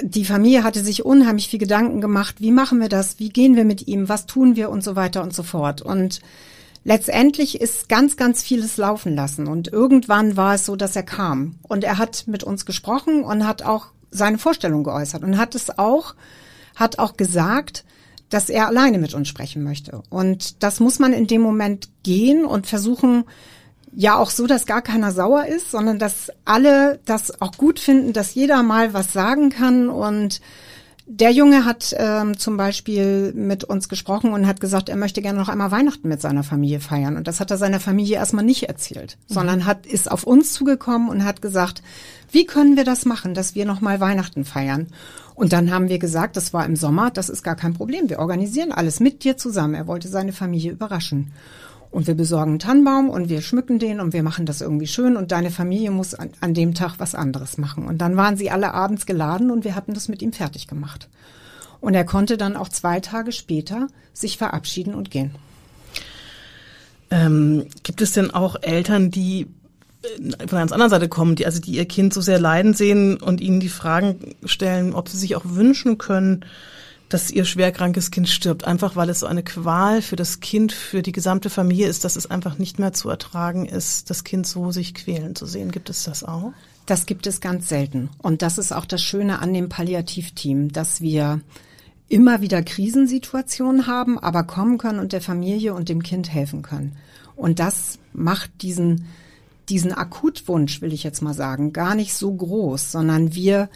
die 0.00 0.24
Familie 0.24 0.62
hatte 0.62 0.84
sich 0.84 1.04
unheimlich 1.04 1.48
viel 1.48 1.58
Gedanken 1.58 2.00
gemacht, 2.00 2.36
wie 2.38 2.52
machen 2.52 2.80
wir 2.80 2.88
das, 2.88 3.18
wie 3.18 3.30
gehen 3.30 3.56
wir 3.56 3.64
mit 3.64 3.88
ihm, 3.88 4.08
was 4.08 4.26
tun 4.26 4.54
wir 4.54 4.70
und 4.70 4.84
so 4.84 4.94
weiter 4.94 5.24
und 5.24 5.34
so 5.34 5.42
fort. 5.42 5.82
Und 5.82 6.20
letztendlich 6.84 7.60
ist 7.60 7.88
ganz, 7.88 8.16
ganz 8.16 8.42
vieles 8.42 8.76
laufen 8.76 9.14
lassen. 9.16 9.48
Und 9.48 9.68
irgendwann 9.68 10.36
war 10.36 10.54
es 10.54 10.66
so, 10.66 10.76
dass 10.76 10.94
er 10.94 11.02
kam. 11.02 11.56
Und 11.62 11.82
er 11.82 11.98
hat 11.98 12.24
mit 12.26 12.44
uns 12.44 12.66
gesprochen 12.66 13.24
und 13.24 13.46
hat 13.46 13.62
auch 13.62 13.86
seine 14.10 14.38
Vorstellung 14.38 14.84
geäußert 14.84 15.24
und 15.24 15.38
hat 15.38 15.54
es 15.54 15.76
auch, 15.78 16.14
hat 16.76 16.98
auch 16.98 17.16
gesagt, 17.16 17.84
dass 18.30 18.48
er 18.48 18.68
alleine 18.68 18.98
mit 18.98 19.14
uns 19.14 19.28
sprechen 19.28 19.64
möchte. 19.64 20.02
Und 20.08 20.62
das 20.62 20.80
muss 20.80 20.98
man 20.98 21.12
in 21.12 21.26
dem 21.26 21.40
Moment 21.40 21.88
gehen 22.02 22.44
und 22.44 22.66
versuchen, 22.66 23.24
ja 23.96 24.16
auch 24.16 24.30
so, 24.30 24.46
dass 24.46 24.66
gar 24.66 24.82
keiner 24.82 25.12
sauer 25.12 25.46
ist, 25.46 25.70
sondern 25.70 25.98
dass 25.98 26.30
alle 26.44 27.00
das 27.04 27.40
auch 27.40 27.52
gut 27.52 27.78
finden, 27.78 28.12
dass 28.12 28.34
jeder 28.34 28.62
mal 28.62 28.92
was 28.92 29.12
sagen 29.12 29.50
kann 29.50 29.88
und 29.88 30.40
der 31.06 31.32
Junge 31.32 31.66
hat 31.66 31.94
ähm, 31.98 32.38
zum 32.38 32.56
Beispiel 32.56 33.32
mit 33.34 33.62
uns 33.64 33.90
gesprochen 33.90 34.32
und 34.32 34.46
hat 34.46 34.60
gesagt, 34.60 34.88
er 34.88 34.96
möchte 34.96 35.20
gerne 35.20 35.38
noch 35.38 35.50
einmal 35.50 35.70
Weihnachten 35.70 36.08
mit 36.08 36.22
seiner 36.22 36.42
Familie 36.42 36.80
feiern. 36.80 37.16
Und 37.16 37.28
das 37.28 37.40
hat 37.40 37.50
er 37.50 37.58
seiner 37.58 37.78
Familie 37.78 38.16
erstmal 38.16 38.44
nicht 38.44 38.64
erzählt, 38.64 39.18
mhm. 39.28 39.34
sondern 39.34 39.66
hat, 39.66 39.84
ist 39.84 40.10
auf 40.10 40.24
uns 40.24 40.52
zugekommen 40.52 41.10
und 41.10 41.24
hat 41.24 41.42
gesagt, 41.42 41.82
wie 42.32 42.46
können 42.46 42.76
wir 42.76 42.84
das 42.84 43.04
machen, 43.04 43.34
dass 43.34 43.54
wir 43.54 43.66
noch 43.66 43.82
mal 43.82 44.00
Weihnachten 44.00 44.44
feiern? 44.46 44.88
Und 45.34 45.52
dann 45.52 45.70
haben 45.70 45.88
wir 45.88 45.98
gesagt, 45.98 46.36
das 46.36 46.54
war 46.54 46.64
im 46.64 46.76
Sommer, 46.76 47.10
das 47.10 47.28
ist 47.28 47.42
gar 47.42 47.56
kein 47.56 47.74
Problem. 47.74 48.08
Wir 48.08 48.20
organisieren 48.20 48.72
alles 48.72 48.98
mit 48.98 49.24
dir 49.24 49.36
zusammen. 49.36 49.74
Er 49.74 49.86
wollte 49.86 50.08
seine 50.08 50.32
Familie 50.32 50.72
überraschen. 50.72 51.32
Und 51.94 52.08
wir 52.08 52.16
besorgen 52.16 52.50
einen 52.50 52.58
Tannenbaum 52.58 53.08
und 53.08 53.28
wir 53.28 53.40
schmücken 53.40 53.78
den 53.78 54.00
und 54.00 54.12
wir 54.12 54.24
machen 54.24 54.46
das 54.46 54.60
irgendwie 54.60 54.88
schön 54.88 55.16
und 55.16 55.30
deine 55.30 55.52
Familie 55.52 55.92
muss 55.92 56.12
an, 56.12 56.30
an 56.40 56.52
dem 56.52 56.74
Tag 56.74 56.96
was 56.98 57.14
anderes 57.14 57.56
machen. 57.56 57.86
Und 57.86 57.98
dann 57.98 58.16
waren 58.16 58.36
sie 58.36 58.50
alle 58.50 58.74
abends 58.74 59.06
geladen 59.06 59.52
und 59.52 59.62
wir 59.62 59.76
hatten 59.76 59.94
das 59.94 60.08
mit 60.08 60.20
ihm 60.20 60.32
fertig 60.32 60.66
gemacht. 60.66 61.08
Und 61.80 61.94
er 61.94 62.04
konnte 62.04 62.36
dann 62.36 62.56
auch 62.56 62.68
zwei 62.68 62.98
Tage 62.98 63.30
später 63.30 63.86
sich 64.12 64.38
verabschieden 64.38 64.92
und 64.92 65.12
gehen. 65.12 65.36
Ähm, 67.12 67.66
gibt 67.84 68.02
es 68.02 68.10
denn 68.10 68.32
auch 68.32 68.56
Eltern, 68.60 69.12
die 69.12 69.46
äh, 70.02 70.48
von 70.48 70.58
einer 70.58 70.62
ganz 70.62 70.72
anderen 70.72 70.90
Seite 70.90 71.08
kommen, 71.08 71.36
die 71.36 71.46
also 71.46 71.60
die 71.60 71.76
ihr 71.76 71.86
Kind 71.86 72.12
so 72.12 72.20
sehr 72.20 72.40
leiden 72.40 72.74
sehen 72.74 73.18
und 73.18 73.40
ihnen 73.40 73.60
die 73.60 73.68
Fragen 73.68 74.34
stellen, 74.46 74.94
ob 74.94 75.08
sie 75.08 75.16
sich 75.16 75.36
auch 75.36 75.44
wünschen 75.44 75.96
können, 75.96 76.44
dass 77.14 77.30
ihr 77.30 77.44
schwerkrankes 77.44 78.10
Kind 78.10 78.28
stirbt, 78.28 78.66
einfach 78.66 78.96
weil 78.96 79.08
es 79.08 79.20
so 79.20 79.26
eine 79.26 79.44
Qual 79.44 80.02
für 80.02 80.16
das 80.16 80.40
Kind, 80.40 80.72
für 80.72 81.00
die 81.00 81.12
gesamte 81.12 81.48
Familie 81.48 81.86
ist, 81.86 82.02
dass 82.02 82.16
es 82.16 82.28
einfach 82.28 82.58
nicht 82.58 82.80
mehr 82.80 82.92
zu 82.92 83.08
ertragen 83.08 83.66
ist, 83.66 84.10
das 84.10 84.24
Kind 84.24 84.48
so 84.48 84.72
sich 84.72 84.94
quälen 84.94 85.36
zu 85.36 85.46
sehen. 85.46 85.70
Gibt 85.70 85.88
es 85.90 86.02
das 86.02 86.24
auch? 86.24 86.52
Das 86.86 87.06
gibt 87.06 87.28
es 87.28 87.40
ganz 87.40 87.68
selten. 87.68 88.10
Und 88.18 88.42
das 88.42 88.58
ist 88.58 88.72
auch 88.72 88.84
das 88.84 89.00
Schöne 89.00 89.38
an 89.38 89.54
dem 89.54 89.68
Palliativteam, 89.68 90.72
dass 90.72 91.02
wir 91.02 91.40
immer 92.08 92.40
wieder 92.40 92.64
Krisensituationen 92.64 93.86
haben, 93.86 94.18
aber 94.18 94.42
kommen 94.42 94.76
können 94.76 94.98
und 94.98 95.12
der 95.12 95.20
Familie 95.20 95.72
und 95.72 95.88
dem 95.88 96.02
Kind 96.02 96.34
helfen 96.34 96.62
können. 96.62 96.96
Und 97.36 97.60
das 97.60 98.00
macht 98.12 98.50
diesen, 98.62 99.06
diesen 99.68 99.92
Akutwunsch, 99.92 100.82
will 100.82 100.92
ich 100.92 101.04
jetzt 101.04 101.22
mal 101.22 101.32
sagen, 101.32 101.72
gar 101.72 101.94
nicht 101.94 102.12
so 102.12 102.34
groß, 102.34 102.90
sondern 102.90 103.36
wir 103.36 103.68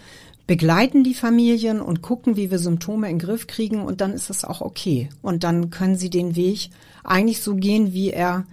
begleiten 0.49 1.05
die 1.05 1.15
Familien 1.15 1.81
und 1.81 2.01
gucken, 2.01 2.37
wie 2.37 2.51
wir 2.51 2.59
Symptome 2.59 3.09
in 3.11 3.19
den 3.19 3.27
Griff 3.27 3.47
kriegen 3.47 3.83
und 3.83 4.01
dann 4.01 4.15
ist 4.15 4.31
es 4.31 4.45
auch 4.45 4.63
okay. 4.63 5.11
Und 5.21 5.45
dann 5.45 5.69
können 5.69 5.97
sie 5.97 6.09
den 6.09 6.35
Weg 6.37 6.71
eigentlich 7.05 7.43
so 7.43 7.55
gehen, 7.55 7.93
wie 7.93 8.11
er 8.11 8.45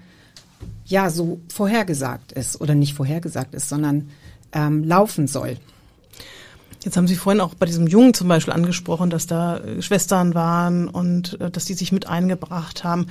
ja 0.85 1.09
so 1.09 1.39
vorhergesagt 1.47 2.33
ist 2.33 2.59
oder 2.59 2.75
nicht 2.75 2.93
vorhergesagt 2.93 3.55
ist, 3.55 3.69
sondern 3.69 4.09
ähm, 4.51 4.83
laufen 4.83 5.27
soll. 5.27 5.57
Jetzt 6.83 6.97
haben 6.97 7.07
Sie 7.07 7.15
vorhin 7.15 7.41
auch 7.41 7.55
bei 7.55 7.65
diesem 7.65 7.87
Jungen 7.87 8.13
zum 8.13 8.27
Beispiel 8.27 8.53
angesprochen, 8.53 9.09
dass 9.09 9.25
da 9.25 9.61
Schwestern 9.79 10.35
waren 10.35 10.89
und 10.89 11.39
äh, 11.39 11.49
dass 11.49 11.63
die 11.63 11.73
sich 11.75 11.93
mit 11.93 12.07
eingebracht 12.07 12.83
haben. 12.83 13.07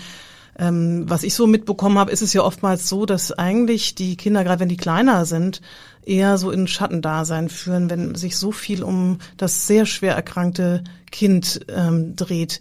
Ähm, 0.58 1.04
was 1.08 1.22
ich 1.22 1.34
so 1.34 1.46
mitbekommen 1.46 1.98
habe, 1.98 2.12
ist 2.12 2.22
es 2.22 2.32
ja 2.32 2.42
oftmals 2.42 2.88
so, 2.88 3.06
dass 3.06 3.32
eigentlich 3.32 3.94
die 3.94 4.16
Kinder, 4.16 4.44
gerade 4.44 4.60
wenn 4.60 4.68
die 4.68 4.76
kleiner 4.76 5.24
sind, 5.24 5.60
eher 6.06 6.38
so 6.38 6.50
in 6.50 6.66
Schattendasein 6.66 7.48
führen, 7.48 7.90
wenn 7.90 8.14
sich 8.14 8.36
so 8.36 8.52
viel 8.52 8.82
um 8.82 9.18
das 9.36 9.66
sehr 9.66 9.86
schwer 9.86 10.14
erkrankte 10.14 10.84
Kind 11.10 11.60
ähm, 11.68 12.14
dreht. 12.14 12.60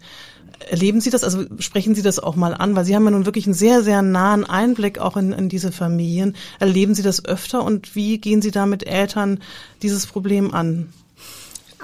Erleben 0.70 1.00
Sie 1.00 1.10
das, 1.10 1.24
also 1.24 1.44
sprechen 1.58 1.94
Sie 1.94 2.02
das 2.02 2.18
auch 2.18 2.36
mal 2.36 2.54
an, 2.54 2.74
weil 2.74 2.84
Sie 2.84 2.94
haben 2.94 3.04
ja 3.04 3.10
nun 3.10 3.26
wirklich 3.26 3.46
einen 3.46 3.54
sehr, 3.54 3.82
sehr 3.82 4.02
nahen 4.02 4.44
Einblick 4.44 4.98
auch 4.98 5.16
in, 5.16 5.32
in 5.32 5.48
diese 5.48 5.72
Familien. 5.72 6.36
Erleben 6.58 6.94
Sie 6.94 7.02
das 7.02 7.24
öfter 7.24 7.62
und 7.62 7.94
wie 7.94 8.18
gehen 8.18 8.40
Sie 8.40 8.50
da 8.50 8.64
mit 8.64 8.86
Eltern 8.86 9.40
dieses 9.82 10.06
Problem 10.06 10.54
an? 10.54 10.88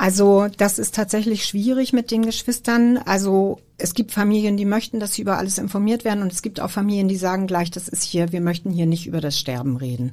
Also 0.01 0.47
das 0.57 0.79
ist 0.79 0.95
tatsächlich 0.95 1.45
schwierig 1.45 1.93
mit 1.93 2.11
den 2.11 2.25
Geschwistern. 2.25 2.97
Also 2.97 3.59
es 3.77 3.93
gibt 3.93 4.13
Familien, 4.13 4.57
die 4.57 4.65
möchten, 4.65 4.99
dass 4.99 5.13
sie 5.13 5.21
über 5.21 5.37
alles 5.37 5.59
informiert 5.59 6.07
werden 6.07 6.23
und 6.23 6.33
es 6.33 6.41
gibt 6.41 6.59
auch 6.59 6.71
Familien, 6.71 7.07
die 7.07 7.17
sagen 7.19 7.47
gleich, 7.47 7.71
das 7.71 7.87
ist 7.87 8.03
hier, 8.03 8.33
wir 8.33 8.41
möchten 8.41 8.71
hier 8.71 8.87
nicht 8.87 9.07
über 9.07 9.21
das 9.21 9.39
Sterben 9.39 9.77
reden. 9.77 10.13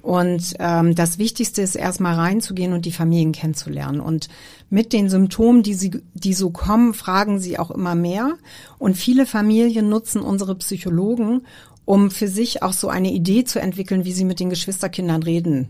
Und 0.00 0.54
ähm, 0.60 0.94
das 0.94 1.18
Wichtigste 1.18 1.60
ist 1.60 1.74
erstmal 1.74 2.14
reinzugehen 2.14 2.72
und 2.72 2.86
die 2.86 2.90
Familien 2.90 3.32
kennenzulernen. 3.32 4.00
Und 4.00 4.30
mit 4.70 4.94
den 4.94 5.10
Symptomen, 5.10 5.62
die, 5.62 5.74
sie, 5.74 5.90
die 6.14 6.32
so 6.32 6.48
kommen, 6.48 6.94
fragen 6.94 7.38
sie 7.38 7.58
auch 7.58 7.70
immer 7.70 7.94
mehr. 7.94 8.32
Und 8.78 8.96
viele 8.96 9.26
Familien 9.26 9.90
nutzen 9.90 10.22
unsere 10.22 10.54
Psychologen, 10.54 11.42
um 11.84 12.10
für 12.10 12.28
sich 12.28 12.62
auch 12.62 12.72
so 12.72 12.88
eine 12.88 13.12
Idee 13.12 13.44
zu 13.44 13.60
entwickeln, 13.60 14.06
wie 14.06 14.12
sie 14.12 14.24
mit 14.24 14.40
den 14.40 14.48
Geschwisterkindern 14.48 15.22
reden 15.22 15.68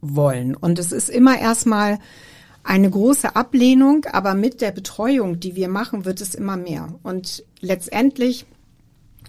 wollen. 0.00 0.56
Und 0.56 0.80
es 0.80 0.90
ist 0.90 1.08
immer 1.08 1.38
erstmal 1.38 2.00
eine 2.64 2.90
große 2.90 3.36
Ablehnung, 3.36 4.06
aber 4.06 4.34
mit 4.34 4.60
der 4.60 4.72
Betreuung, 4.72 5.38
die 5.38 5.54
wir 5.54 5.68
machen, 5.68 6.04
wird 6.04 6.20
es 6.20 6.34
immer 6.34 6.56
mehr. 6.56 6.88
Und 7.02 7.44
letztendlich 7.60 8.46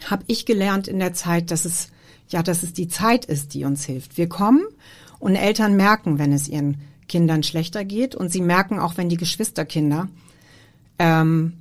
habe 0.10 0.24
ich 0.28 0.46
gelernt 0.46 0.88
in 0.88 1.00
der 1.00 1.14
Zeit, 1.14 1.52
dass 1.52 1.66
es 1.66 1.90
ja, 2.28 2.44
dass 2.44 2.64
es 2.64 2.74
die 2.74 2.88
Zeit 2.88 3.26
ist, 3.26 3.54
die 3.54 3.66
uns 3.66 3.86
hilft. 3.86 4.18
Wir 4.18 4.28
kommen 4.28 4.66
und 5.20 5.36
Eltern 5.36 5.76
merken, 5.76 6.20
wenn 6.20 6.34
es 6.34 6.48
ihren 6.48 6.78
Kindern 7.08 7.44
schlechter 7.44 7.86
geht 7.86 8.16
und 8.16 8.32
sie 8.32 8.42
merken 8.42 8.80
auch, 8.80 8.98
wenn 8.98 9.10
die 9.10 9.18
Geschwisterkinder 9.18 10.10
ähm, 10.98 11.54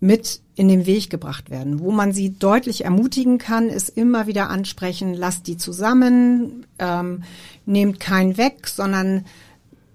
mit 0.00 0.40
in 0.54 0.68
den 0.68 0.86
Weg 0.86 1.10
gebracht 1.10 1.50
werden. 1.50 1.80
Wo 1.80 1.90
man 1.90 2.12
sie 2.12 2.38
deutlich 2.38 2.84
ermutigen 2.84 3.38
kann, 3.38 3.68
ist 3.68 3.88
immer 3.88 4.28
wieder 4.28 4.50
ansprechen, 4.50 5.14
lasst 5.14 5.48
die 5.48 5.56
zusammen, 5.56 6.66
ähm, 6.78 7.24
nehmt 7.66 7.98
keinen 7.98 8.36
weg, 8.36 8.68
sondern 8.68 9.24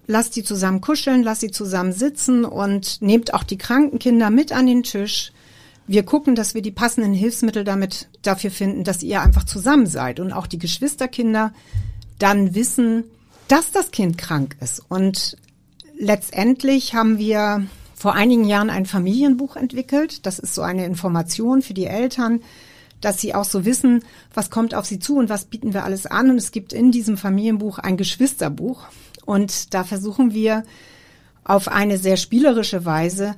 lasst 0.08 0.36
die 0.36 0.44
zusammen 0.44 0.82
kuscheln, 0.82 1.24
lasst 1.24 1.42
sie 1.42 1.52
zusammen 1.52 1.94
sitzen 1.94 2.46
und 2.46 3.02
nehmt 3.02 3.34
auch 3.34 3.44
die 3.44 3.58
kranken 3.58 4.00
Kinder 4.00 4.30
mit 4.30 4.52
an 4.52 4.68
den 4.68 4.84
Tisch 4.84 5.32
wir 5.88 6.04
gucken, 6.04 6.36
dass 6.36 6.54
wir 6.54 6.62
die 6.62 6.72
passenden 6.72 7.14
Hilfsmittel 7.14 7.64
damit 7.64 8.08
dafür 8.22 8.52
finden, 8.52 8.84
dass 8.84 9.04
ihr 9.04 9.22
einfach 9.22 9.44
zusammen 9.44 9.88
seid 9.88 10.20
und 10.20 10.32
auch 10.32 10.48
die 10.48 10.60
Geschwisterkinder 10.60 11.54
dann 12.20 12.56
wissen, 12.56 13.04
dass 13.48 13.72
das 13.72 13.92
Kind 13.92 14.18
krank 14.18 14.56
ist. 14.62 14.82
Und 14.88 15.38
letztendlich 15.98 16.94
haben 16.94 17.18
wir 17.18 17.66
vor 17.96 18.16
einigen 18.16 18.46
Jahren 18.46 18.70
ein 18.70 18.86
Familienbuch 18.86 19.56
entwickelt. 19.56 20.26
Das 20.26 20.40
ist 20.40 20.54
so 20.54 20.62
eine 20.62 20.86
Information 20.86 21.62
für 21.62 21.74
die 21.74 21.86
Eltern, 21.86 22.42
dass 23.02 23.20
sie 23.20 23.36
auch 23.36 23.46
so 23.46 23.66
wissen, 23.66 24.04
was 24.34 24.50
kommt 24.50 24.74
auf 24.76 24.86
sie 24.86 25.00
zu 25.00 25.18
und 25.18 25.28
was 25.28 25.46
bieten 25.46 25.74
wir 25.74 25.84
alles 25.84 26.06
an. 26.06 26.30
Und 26.30 26.38
es 26.38 26.52
gibt 26.52 26.72
in 26.72 26.92
diesem 26.92 27.18
Familienbuch 27.18 27.80
ein 27.80 27.98
Geschwisterbuch. 27.98 28.86
Und 29.26 29.74
da 29.74 29.84
versuchen 29.84 30.34
wir 30.34 30.64
auf 31.44 31.68
eine 31.68 31.98
sehr 31.98 32.18
spielerische 32.18 32.86
Weise 32.86 33.36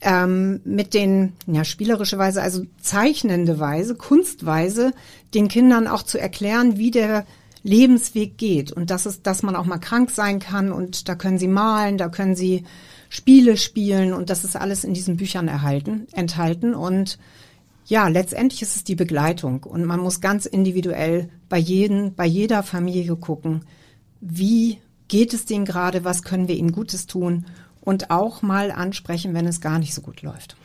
ähm, 0.00 0.60
mit 0.64 0.94
den, 0.94 1.34
ja, 1.46 1.64
spielerische 1.64 2.18
Weise, 2.18 2.42
also 2.42 2.64
zeichnende 2.80 3.58
Weise, 3.58 3.94
Kunstweise, 3.94 4.92
den 5.34 5.48
Kindern 5.48 5.86
auch 5.86 6.02
zu 6.02 6.18
erklären, 6.18 6.76
wie 6.76 6.90
der 6.90 7.24
Lebensweg 7.62 8.36
geht. 8.36 8.72
Und 8.72 8.90
dass 8.90 9.06
es, 9.06 9.22
dass 9.22 9.42
man 9.42 9.56
auch 9.56 9.66
mal 9.66 9.78
krank 9.78 10.10
sein 10.10 10.40
kann 10.40 10.72
und 10.72 11.08
da 11.08 11.14
können 11.14 11.38
sie 11.38 11.48
malen, 11.48 11.98
da 11.98 12.08
können 12.08 12.34
sie 12.34 12.64
Spiele 13.08 13.56
spielen 13.56 14.12
und 14.12 14.30
das 14.30 14.44
ist 14.44 14.56
alles 14.56 14.84
in 14.84 14.94
diesen 14.94 15.16
Büchern 15.16 15.46
erhalten, 15.46 16.06
enthalten. 16.12 16.74
Und 16.74 17.18
ja, 17.86 18.08
letztendlich 18.08 18.62
ist 18.62 18.74
es 18.74 18.84
die 18.84 18.94
Begleitung. 18.94 19.62
Und 19.62 19.84
man 19.84 20.00
muss 20.00 20.20
ganz 20.20 20.46
individuell 20.46 21.28
bei 21.48 21.58
jedem, 21.58 22.14
bei 22.14 22.26
jeder 22.26 22.62
Familie 22.62 23.14
gucken, 23.16 23.64
wie 24.22 24.78
geht 25.08 25.34
es 25.34 25.44
denen 25.44 25.66
gerade, 25.66 26.04
was 26.04 26.22
können 26.22 26.48
wir 26.48 26.56
ihnen 26.56 26.72
Gutes 26.72 27.06
tun 27.06 27.44
und 27.82 28.10
auch 28.10 28.40
mal 28.40 28.70
ansprechen, 28.70 29.34
wenn 29.34 29.46
es 29.46 29.60
gar 29.60 29.78
nicht 29.78 29.92
so 29.92 30.00
gut 30.00 30.22
läuft. 30.22 30.56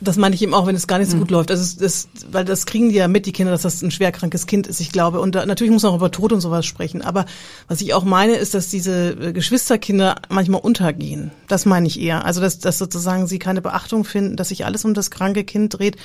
Das 0.00 0.16
meine 0.16 0.34
ich 0.34 0.42
eben 0.42 0.54
auch, 0.54 0.66
wenn 0.66 0.76
es 0.76 0.86
gar 0.86 0.98
nicht 0.98 1.10
so 1.10 1.16
mhm. 1.16 1.20
gut 1.20 1.30
läuft. 1.30 1.50
Also 1.50 1.80
das, 1.80 2.08
weil 2.30 2.44
das 2.44 2.66
kriegen 2.66 2.90
die 2.90 2.96
ja 2.96 3.08
mit, 3.08 3.26
die 3.26 3.32
Kinder, 3.32 3.50
dass 3.50 3.62
das 3.62 3.82
ein 3.82 3.90
schwerkrankes 3.90 4.46
Kind 4.46 4.68
ist, 4.68 4.78
ich 4.78 4.92
glaube. 4.92 5.20
Und 5.20 5.34
da, 5.34 5.44
natürlich 5.44 5.72
muss 5.72 5.82
man 5.82 5.92
auch 5.92 5.96
über 5.96 6.12
Tod 6.12 6.32
und 6.32 6.40
sowas 6.40 6.66
sprechen. 6.66 7.02
Aber 7.02 7.24
was 7.66 7.80
ich 7.80 7.94
auch 7.94 8.04
meine, 8.04 8.34
ist, 8.34 8.54
dass 8.54 8.68
diese 8.68 9.10
äh, 9.10 9.32
Geschwisterkinder 9.32 10.16
manchmal 10.28 10.60
untergehen. 10.60 11.32
Das 11.48 11.66
meine 11.66 11.88
ich 11.88 12.00
eher. 12.00 12.24
Also 12.24 12.40
dass, 12.40 12.60
dass 12.60 12.78
sozusagen 12.78 13.26
sie 13.26 13.40
keine 13.40 13.60
Beachtung 13.60 14.04
finden, 14.04 14.36
dass 14.36 14.50
sich 14.50 14.64
alles 14.64 14.84
um 14.84 14.94
das 14.94 15.10
kranke 15.10 15.42
Kind 15.42 15.76
dreht. 15.76 15.96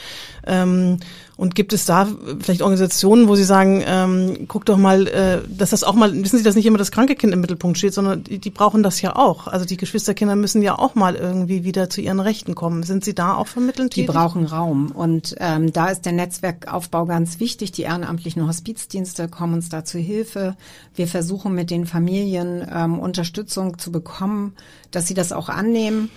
Ähm, 0.48 0.98
und 1.36 1.56
gibt 1.56 1.74
es 1.74 1.86
da 1.86 2.08
vielleicht 2.40 2.62
Organisationen, 2.62 3.28
wo 3.28 3.36
Sie 3.36 3.44
sagen, 3.44 3.84
ähm, 3.86 4.46
guck 4.48 4.66
doch 4.66 4.78
mal, 4.78 5.08
äh, 5.08 5.42
dass 5.48 5.72
das 5.72 5.84
auch 5.84 5.96
mal, 5.96 6.14
wissen 6.14 6.38
Sie, 6.38 6.44
dass 6.44 6.56
nicht 6.56 6.66
immer 6.66 6.78
das 6.78 6.92
kranke 6.92 7.16
Kind 7.16 7.34
im 7.34 7.42
Mittelpunkt 7.42 7.78
steht, 7.78 7.94
sondern 7.94 8.24
die, 8.24 8.38
die 8.38 8.52
brauchen 8.52 8.84
das 8.84 9.02
ja 9.02 9.16
auch. 9.16 9.48
Also 9.48 9.66
die 9.66 9.78
Geschwisterkinder 9.78 10.36
müssen 10.36 10.62
ja 10.62 10.78
auch 10.78 10.94
mal 10.94 11.16
irgendwie 11.16 11.64
wieder 11.64 11.90
zu 11.90 12.02
ihren 12.02 12.20
Rechten 12.20 12.54
kommen. 12.54 12.84
Sind 12.84 13.04
Sie 13.04 13.16
da 13.16 13.36
auch 13.36 13.48
vermittelnd 13.48 13.94
tätig? 13.94 14.08
Die 14.08 14.14
brauchen 14.14 14.46
Raum. 14.46 14.92
Und 14.92 15.36
ähm, 15.40 15.74
da 15.74 15.88
ist 15.88 16.06
der 16.06 16.14
Netzwerkaufbau 16.14 17.06
ganz 17.06 17.40
wichtig. 17.40 17.72
Die 17.72 17.84
ehrenamtlichen 17.84 18.48
Hospizdienste 18.48 19.28
kommen 19.28 19.56
uns 19.56 19.70
da 19.70 19.84
zu 19.84 19.98
Hilfe. 19.98 20.56
Wir 20.94 21.08
versuchen 21.08 21.56
mit 21.56 21.72
den 21.72 21.88
Familien 21.88 22.68
ähm, 22.72 23.00
Unterstützung 23.00 23.80
zu 23.80 23.92
bekommen, 23.92 24.54
dass 24.92 25.08
sie 25.08 25.16
das 25.16 25.32
auch 25.32 25.50
annehmen. 25.50 26.10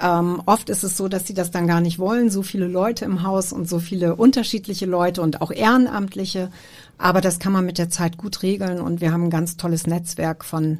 Ähm, 0.00 0.42
oft 0.44 0.68
ist 0.68 0.84
es 0.84 0.96
so, 0.96 1.08
dass 1.08 1.26
sie 1.26 1.34
das 1.34 1.50
dann 1.50 1.66
gar 1.66 1.80
nicht 1.80 1.98
wollen, 1.98 2.30
so 2.30 2.42
viele 2.42 2.66
Leute 2.66 3.04
im 3.04 3.22
Haus 3.22 3.52
und 3.52 3.68
so 3.68 3.78
viele 3.78 4.16
unterschiedliche 4.16 4.84
Leute 4.84 5.22
und 5.22 5.40
auch 5.40 5.50
Ehrenamtliche. 5.50 6.50
Aber 6.98 7.20
das 7.20 7.38
kann 7.38 7.52
man 7.52 7.64
mit 7.64 7.78
der 7.78 7.88
Zeit 7.88 8.18
gut 8.18 8.42
regeln 8.42 8.80
und 8.80 9.00
wir 9.00 9.12
haben 9.12 9.24
ein 9.24 9.30
ganz 9.30 9.56
tolles 9.56 9.86
Netzwerk 9.86 10.44
von 10.44 10.78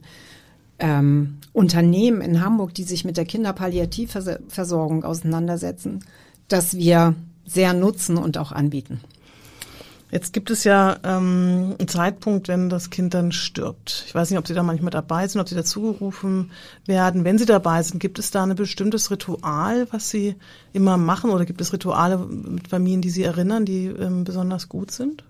ähm, 0.79 1.39
Unternehmen 1.53 2.21
in 2.21 2.45
Hamburg, 2.45 2.75
die 2.75 2.85
sich 2.85 3.05
mit 3.05 3.17
der 3.17 3.25
Kinderpalliativversorgung 3.25 5.05
auseinandersetzen, 5.05 6.05
dass 6.49 6.77
wir 6.77 7.15
sehr 7.47 7.73
nutzen 7.73 8.19
und 8.19 8.37
auch 8.37 8.53
anbieten. 8.53 9.01
Jetzt 10.11 10.33
gibt 10.33 10.51
es 10.51 10.63
ja 10.63 10.99
ähm, 11.03 11.75
einen 11.79 11.89
Zeitpunkt, 11.89 12.47
wenn 12.47 12.69
das 12.69 12.91
Kind 12.91 13.13
dann 13.13 13.33
stirbt. 13.33 14.05
Ich 14.07 14.15
weiß 14.15 14.31
nicht, 14.31 14.39
ob 14.39 14.47
Sie 14.47 14.55
da 14.55 14.63
manchmal 14.63 14.93
dabei 14.93 15.27
sind, 15.27 15.41
ob 15.41 15.49
Sie 15.49 15.57
dazugerufen 15.57 16.53
werden. 16.87 17.25
Wenn 17.25 17.39
Sie 17.39 17.45
dabei 17.45 17.83
sind, 17.83 17.99
gibt 17.99 18.21
es 18.21 18.31
da 18.31 18.45
ein 18.45 18.55
bestimmtes 18.55 19.11
Ritual, 19.11 19.89
was 19.91 20.09
Sie 20.09 20.37
immer 20.73 20.97
machen? 20.97 21.31
Oder 21.31 21.45
gibt 21.45 21.61
es 21.61 21.73
Rituale 21.73 22.19
mit 22.19 22.69
Familien, 22.69 23.03
die 23.03 23.11
Sie 23.11 23.25
erinnern, 23.25 23.65
die 23.65 23.87
ähm, 23.87 24.23
besonders 24.23 24.69
gut 24.69 24.93
sind? 24.93 25.25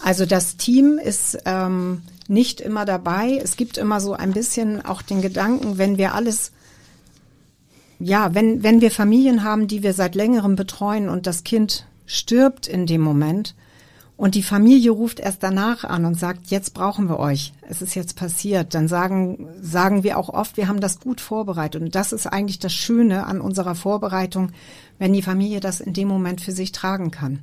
Also 0.00 0.26
das 0.26 0.56
Team 0.56 0.98
ist 0.98 1.38
ähm, 1.44 2.02
nicht 2.26 2.60
immer 2.60 2.84
dabei. 2.84 3.40
Es 3.42 3.56
gibt 3.56 3.78
immer 3.78 4.00
so 4.00 4.14
ein 4.14 4.32
bisschen 4.32 4.84
auch 4.84 5.02
den 5.02 5.22
Gedanken, 5.22 5.78
wenn 5.78 5.98
wir 5.98 6.14
alles 6.14 6.50
ja, 8.00 8.32
wenn, 8.32 8.62
wenn 8.62 8.80
wir 8.80 8.92
Familien 8.92 9.42
haben, 9.42 9.66
die 9.66 9.82
wir 9.82 9.92
seit 9.92 10.14
längerem 10.14 10.54
betreuen 10.54 11.08
und 11.08 11.26
das 11.26 11.42
Kind 11.42 11.87
stirbt 12.08 12.66
in 12.66 12.86
dem 12.86 13.00
Moment 13.00 13.54
und 14.18 14.34
die 14.34 14.42
Familie 14.42 14.90
ruft 14.90 15.20
erst 15.20 15.44
danach 15.44 15.84
an 15.84 16.04
und 16.04 16.18
sagt, 16.18 16.48
jetzt 16.48 16.74
brauchen 16.74 17.08
wir 17.08 17.20
euch, 17.20 17.52
es 17.68 17.82
ist 17.82 17.94
jetzt 17.94 18.16
passiert, 18.16 18.74
dann 18.74 18.88
sagen, 18.88 19.46
sagen 19.62 20.02
wir 20.02 20.18
auch 20.18 20.28
oft, 20.28 20.56
wir 20.56 20.66
haben 20.66 20.80
das 20.80 20.98
gut 20.98 21.20
vorbereitet. 21.20 21.80
Und 21.80 21.94
das 21.94 22.12
ist 22.12 22.26
eigentlich 22.26 22.58
das 22.58 22.74
Schöne 22.74 23.26
an 23.26 23.40
unserer 23.40 23.76
Vorbereitung, 23.76 24.50
wenn 24.98 25.12
die 25.12 25.22
Familie 25.22 25.60
das 25.60 25.80
in 25.80 25.92
dem 25.92 26.08
Moment 26.08 26.40
für 26.40 26.50
sich 26.50 26.72
tragen 26.72 27.12
kann. 27.12 27.38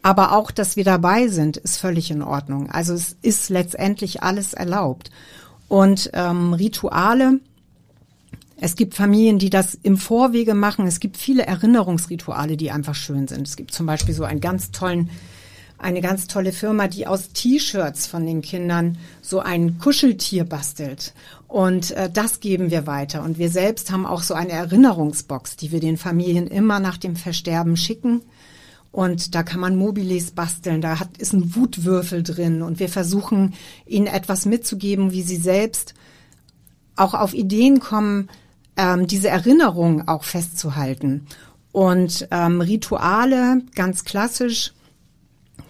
Aber 0.00 0.32
auch, 0.32 0.50
dass 0.50 0.76
wir 0.76 0.84
dabei 0.84 1.28
sind, 1.28 1.58
ist 1.58 1.76
völlig 1.76 2.10
in 2.10 2.22
Ordnung. 2.22 2.70
Also 2.70 2.94
es 2.94 3.18
ist 3.20 3.50
letztendlich 3.50 4.22
alles 4.22 4.54
erlaubt. 4.54 5.10
Und 5.68 6.10
ähm, 6.14 6.54
Rituale, 6.54 7.40
es 8.56 8.76
gibt 8.76 8.94
Familien, 8.94 9.38
die 9.38 9.50
das 9.50 9.74
im 9.82 9.96
Vorwege 9.96 10.54
machen. 10.54 10.86
Es 10.86 11.00
gibt 11.00 11.16
viele 11.16 11.46
Erinnerungsrituale, 11.46 12.56
die 12.56 12.70
einfach 12.70 12.94
schön 12.94 13.28
sind. 13.28 13.46
Es 13.46 13.56
gibt 13.56 13.72
zum 13.72 13.86
Beispiel 13.86 14.14
so 14.14 14.24
einen 14.24 14.40
ganz 14.40 14.70
tollen, 14.70 15.10
eine 15.78 16.00
ganz 16.00 16.28
tolle 16.28 16.52
Firma, 16.52 16.86
die 16.86 17.06
aus 17.06 17.30
T-Shirts 17.32 18.06
von 18.06 18.24
den 18.24 18.40
Kindern 18.40 18.98
so 19.20 19.40
ein 19.40 19.78
Kuscheltier 19.78 20.44
bastelt. 20.44 21.12
Und 21.48 21.90
äh, 21.92 22.08
das 22.08 22.40
geben 22.40 22.70
wir 22.70 22.86
weiter. 22.86 23.24
Und 23.24 23.38
wir 23.38 23.50
selbst 23.50 23.90
haben 23.90 24.06
auch 24.06 24.22
so 24.22 24.34
eine 24.34 24.52
Erinnerungsbox, 24.52 25.56
die 25.56 25.72
wir 25.72 25.80
den 25.80 25.96
Familien 25.96 26.46
immer 26.46 26.78
nach 26.78 26.98
dem 26.98 27.16
Versterben 27.16 27.76
schicken. 27.76 28.22
Und 28.92 29.34
da 29.34 29.42
kann 29.42 29.58
man 29.58 29.74
Mobiles 29.74 30.32
basteln, 30.32 30.82
da 30.82 31.00
hat, 31.00 31.16
ist 31.16 31.32
ein 31.32 31.56
Wutwürfel 31.56 32.22
drin 32.22 32.60
und 32.60 32.78
wir 32.78 32.90
versuchen 32.90 33.54
ihnen 33.86 34.06
etwas 34.06 34.44
mitzugeben, 34.44 35.12
wie 35.12 35.22
sie 35.22 35.38
selbst 35.38 35.94
auch 36.94 37.14
auf 37.14 37.32
Ideen 37.32 37.80
kommen, 37.80 38.28
ähm, 38.76 39.06
diese 39.06 39.28
Erinnerung 39.28 40.08
auch 40.08 40.24
festzuhalten. 40.24 41.26
Und 41.72 42.28
ähm, 42.30 42.60
Rituale, 42.60 43.62
ganz 43.74 44.04
klassisch, 44.04 44.72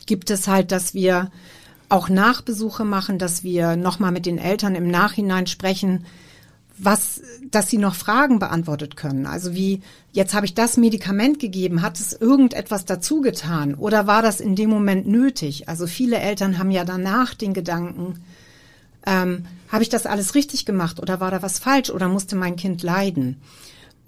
gibt 0.07 0.31
es 0.31 0.49
halt, 0.49 0.73
dass 0.73 0.95
wir 0.95 1.31
auch 1.88 2.09
Nachbesuche 2.09 2.85
machen, 2.85 3.19
dass 3.19 3.45
wir 3.45 3.77
nochmal 3.77 4.12
mit 4.12 4.27
den 4.27 4.38
Eltern 4.38 4.75
im 4.75 4.88
Nachhinein 4.88 5.47
sprechen, 5.47 6.07
was, 6.79 7.21
dass 7.51 7.69
sie 7.69 7.79
noch 7.79 7.95
Fragen 7.95 8.38
beantwortet 8.38 8.97
können. 8.97 9.27
Also 9.27 9.55
wie, 9.55 9.83
jetzt 10.11 10.35
habe 10.35 10.47
ich 10.47 10.55
das 10.55 10.77
Medikament 10.77 11.38
gegeben, 11.38 11.83
hat 11.83 12.01
es 12.01 12.12
irgendetwas 12.12 12.85
dazu 12.85 13.21
getan 13.21 13.75
oder 13.75 14.07
war 14.07 14.23
das 14.23 14.41
in 14.41 14.57
dem 14.57 14.71
Moment 14.71 15.07
nötig? 15.07 15.69
Also 15.69 15.87
viele 15.87 16.19
Eltern 16.19 16.59
haben 16.59 16.71
ja 16.71 16.85
danach 16.85 17.35
den 17.35 17.55
Gedanken, 17.55 18.25
ähm, 19.07 19.45
habe 19.72 19.82
ich 19.82 19.88
das 19.88 20.04
alles 20.04 20.35
richtig 20.35 20.66
gemacht 20.66 21.00
oder 21.00 21.18
war 21.18 21.30
da 21.30 21.42
was 21.42 21.58
falsch 21.58 21.88
oder 21.90 22.06
musste 22.06 22.37
mein 22.37 22.56
Kind 22.56 22.82
leiden? 22.82 23.40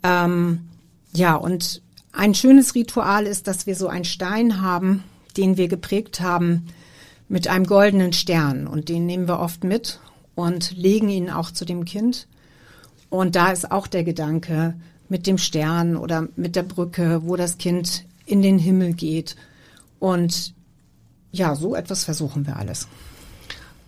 Ähm, 0.03 0.69
ja, 1.15 1.35
und 1.35 1.81
ein 2.13 2.35
schönes 2.35 2.75
Ritual 2.75 3.27
ist, 3.27 3.49
dass 3.49 3.67
wir 3.67 3.75
so 3.75 3.89
einen 3.89 4.05
Stein 4.05 4.61
haben, 4.61 5.03
den 5.39 5.57
wir 5.57 5.69
geprägt 5.69 6.21
haben 6.21 6.67
mit 7.29 7.49
einem 7.49 7.65
goldenen 7.65 8.13
Stern. 8.13 8.67
Und 8.67 8.91
den 8.91 9.07
nehmen 9.07 9.27
wir 9.27 9.41
oft 9.41 9.65
mit 9.65 10.01
und 10.35 10.77
legen 10.77 11.09
ihn 11.09 11.31
auch 11.31 11.51
zu 11.51 11.65
dem 11.65 11.87
Kind. 11.87 12.29
Und 13.09 13.35
da 13.35 13.51
ist 13.51 13.71
auch 13.71 13.87
der 13.87 14.05
Gedanke 14.05 14.75
mit 15.09 15.27
dem 15.27 15.39
Stern 15.39 15.97
oder 15.97 16.29
mit 16.37 16.57
der 16.57 16.63
Brücke, 16.63 17.23
wo 17.25 17.37
das 17.37 17.57
Kind 17.57 18.05
in 18.27 18.43
den 18.43 18.59
Himmel 18.59 18.93
geht. 18.93 19.35
Und 19.99 20.53
ja, 21.33 21.57
so 21.57 21.75
etwas 21.75 22.05
versuchen 22.05 22.47
wir 22.47 22.57
alles. 22.57 22.87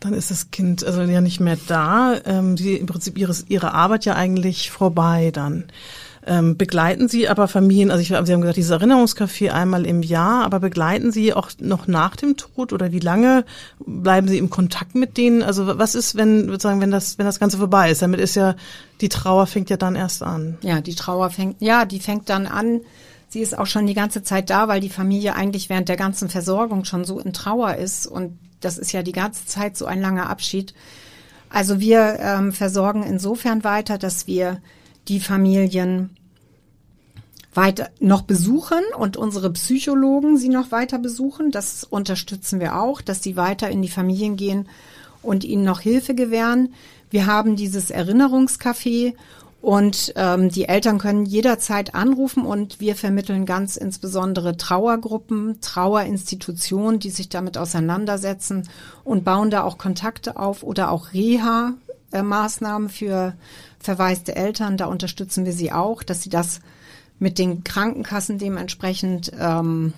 Dann 0.00 0.12
ist 0.12 0.30
das 0.30 0.50
Kind 0.50 0.84
also 0.84 1.02
ja 1.02 1.20
nicht 1.20 1.40
mehr 1.40 1.58
da. 1.66 2.16
Ähm, 2.24 2.56
sie, 2.56 2.76
Im 2.76 2.86
Prinzip 2.86 3.18
ihres, 3.18 3.46
ihre 3.48 3.72
Arbeit 3.72 4.04
ja 4.04 4.14
eigentlich 4.14 4.70
vorbei 4.70 5.30
dann. 5.32 5.64
Ähm, 6.28 6.56
begleiten 6.56 7.08
Sie 7.08 7.28
aber 7.28 7.46
Familien, 7.46 7.92
also 7.92 8.02
ich, 8.02 8.08
Sie 8.08 8.14
haben 8.14 8.40
gesagt, 8.40 8.56
dieses 8.56 8.72
Erinnerungscafé 8.72 9.50
einmal 9.50 9.86
im 9.86 10.02
Jahr, 10.02 10.44
aber 10.44 10.58
begleiten 10.58 11.12
Sie 11.12 11.32
auch 11.32 11.50
noch 11.60 11.86
nach 11.86 12.16
dem 12.16 12.36
Tod 12.36 12.72
oder 12.72 12.90
wie 12.90 12.98
lange 12.98 13.44
bleiben 13.78 14.26
Sie 14.26 14.36
im 14.36 14.50
Kontakt 14.50 14.96
mit 14.96 15.16
denen? 15.16 15.44
Also 15.44 15.78
was 15.78 15.94
ist, 15.94 16.16
wenn, 16.16 16.48
sozusagen, 16.48 16.80
wenn 16.80 16.90
das, 16.90 17.16
wenn 17.18 17.26
das 17.26 17.38
Ganze 17.38 17.58
vorbei 17.58 17.92
ist? 17.92 18.02
Damit 18.02 18.18
ist 18.18 18.34
ja, 18.34 18.56
die 19.00 19.08
Trauer 19.08 19.46
fängt 19.46 19.70
ja 19.70 19.76
dann 19.76 19.94
erst 19.94 20.24
an. 20.24 20.58
Ja, 20.62 20.80
die 20.80 20.96
Trauer 20.96 21.30
fängt, 21.30 21.62
ja, 21.62 21.84
die 21.84 22.00
fängt 22.00 22.28
dann 22.28 22.46
an. 22.46 22.80
Sie 23.28 23.40
ist 23.40 23.56
auch 23.56 23.66
schon 23.66 23.86
die 23.86 23.94
ganze 23.94 24.24
Zeit 24.24 24.50
da, 24.50 24.66
weil 24.66 24.80
die 24.80 24.88
Familie 24.88 25.36
eigentlich 25.36 25.68
während 25.68 25.88
der 25.88 25.96
ganzen 25.96 26.28
Versorgung 26.28 26.84
schon 26.84 27.04
so 27.04 27.20
in 27.20 27.32
Trauer 27.32 27.76
ist 27.76 28.06
und 28.06 28.36
das 28.60 28.78
ist 28.78 28.92
ja 28.92 29.02
die 29.02 29.12
ganze 29.12 29.46
Zeit 29.46 29.76
so 29.76 29.86
ein 29.86 30.00
langer 30.00 30.28
Abschied. 30.28 30.74
Also 31.48 31.80
wir 31.80 32.18
ähm, 32.20 32.52
versorgen 32.52 33.02
insofern 33.02 33.64
weiter, 33.64 33.98
dass 33.98 34.26
wir 34.26 34.60
die 35.08 35.20
Familien 35.20 36.16
weiter 37.54 37.88
noch 38.00 38.22
besuchen 38.22 38.82
und 38.98 39.16
unsere 39.16 39.50
Psychologen 39.52 40.36
sie 40.36 40.48
noch 40.48 40.72
weiter 40.72 40.98
besuchen. 40.98 41.50
Das 41.50 41.84
unterstützen 41.84 42.60
wir 42.60 42.78
auch, 42.78 43.00
dass 43.00 43.22
sie 43.22 43.36
weiter 43.36 43.70
in 43.70 43.80
die 43.80 43.88
Familien 43.88 44.36
gehen 44.36 44.68
und 45.22 45.44
ihnen 45.44 45.64
noch 45.64 45.80
Hilfe 45.80 46.14
gewähren. 46.14 46.74
Wir 47.10 47.26
haben 47.26 47.56
dieses 47.56 47.90
Erinnerungscafé 47.90 49.14
und 49.66 50.12
ähm, 50.14 50.48
die 50.48 50.68
Eltern 50.68 50.98
können 50.98 51.26
jederzeit 51.26 51.96
anrufen 51.96 52.46
und 52.46 52.78
wir 52.78 52.94
vermitteln 52.94 53.46
ganz 53.46 53.76
insbesondere 53.76 54.56
Trauergruppen, 54.56 55.60
Trauerinstitutionen, 55.60 57.00
die 57.00 57.10
sich 57.10 57.30
damit 57.30 57.58
auseinandersetzen 57.58 58.68
und 59.02 59.24
bauen 59.24 59.50
da 59.50 59.64
auch 59.64 59.76
Kontakte 59.76 60.36
auf 60.36 60.62
oder 60.62 60.92
auch 60.92 61.12
Reha-Maßnahmen 61.12 62.88
für 62.88 63.34
verwaiste 63.80 64.36
Eltern. 64.36 64.76
Da 64.76 64.86
unterstützen 64.86 65.44
wir 65.44 65.52
sie 65.52 65.72
auch, 65.72 66.04
dass 66.04 66.22
sie 66.22 66.30
das 66.30 66.60
mit 67.18 67.36
den 67.36 67.64
Krankenkassen 67.64 68.38
dementsprechend 68.38 69.32
ähm, 69.36 69.94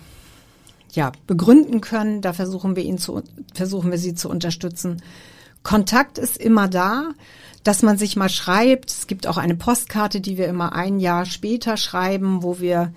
ja, 0.92 1.12
begründen 1.26 1.83
können. 1.83 2.22
Da 2.22 2.33
versuchen 2.33 2.74
wir 2.74 2.85
ihn 2.85 2.96
zu, 2.96 3.22
versuchen 3.52 3.90
wir 3.90 3.98
sie 3.98 4.14
zu 4.14 4.31
unterstützen. 4.31 5.02
Kontakt 5.62 6.16
ist 6.16 6.38
immer 6.38 6.68
da, 6.68 7.11
dass 7.64 7.83
man 7.83 7.99
sich 7.99 8.16
mal 8.16 8.29
schreibt. 8.29 8.90
Es 8.90 9.07
gibt 9.07 9.27
auch 9.27 9.37
eine 9.37 9.55
Postkarte, 9.55 10.21
die 10.21 10.38
wir 10.38 10.47
immer 10.47 10.73
ein 10.73 11.01
Jahr 11.01 11.27
später 11.27 11.77
schreiben, 11.77 12.42
wo 12.42 12.61
wir 12.61 12.92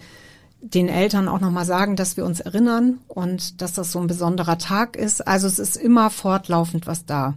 den 0.62 0.88
Eltern 0.88 1.28
auch 1.28 1.40
nochmal 1.40 1.66
sagen, 1.66 1.96
dass 1.96 2.18
wir 2.18 2.26
uns 2.26 2.40
erinnern 2.40 3.00
und 3.08 3.62
dass 3.62 3.74
das 3.74 3.92
so 3.92 4.00
ein 4.00 4.08
besonderer 4.08 4.58
Tag 4.58 4.96
ist. 4.96 5.28
Also 5.28 5.48
es 5.48 5.58
ist 5.58 5.76
immer 5.76 6.10
fortlaufend 6.10 6.86
was 6.86 7.06
da. 7.06 7.34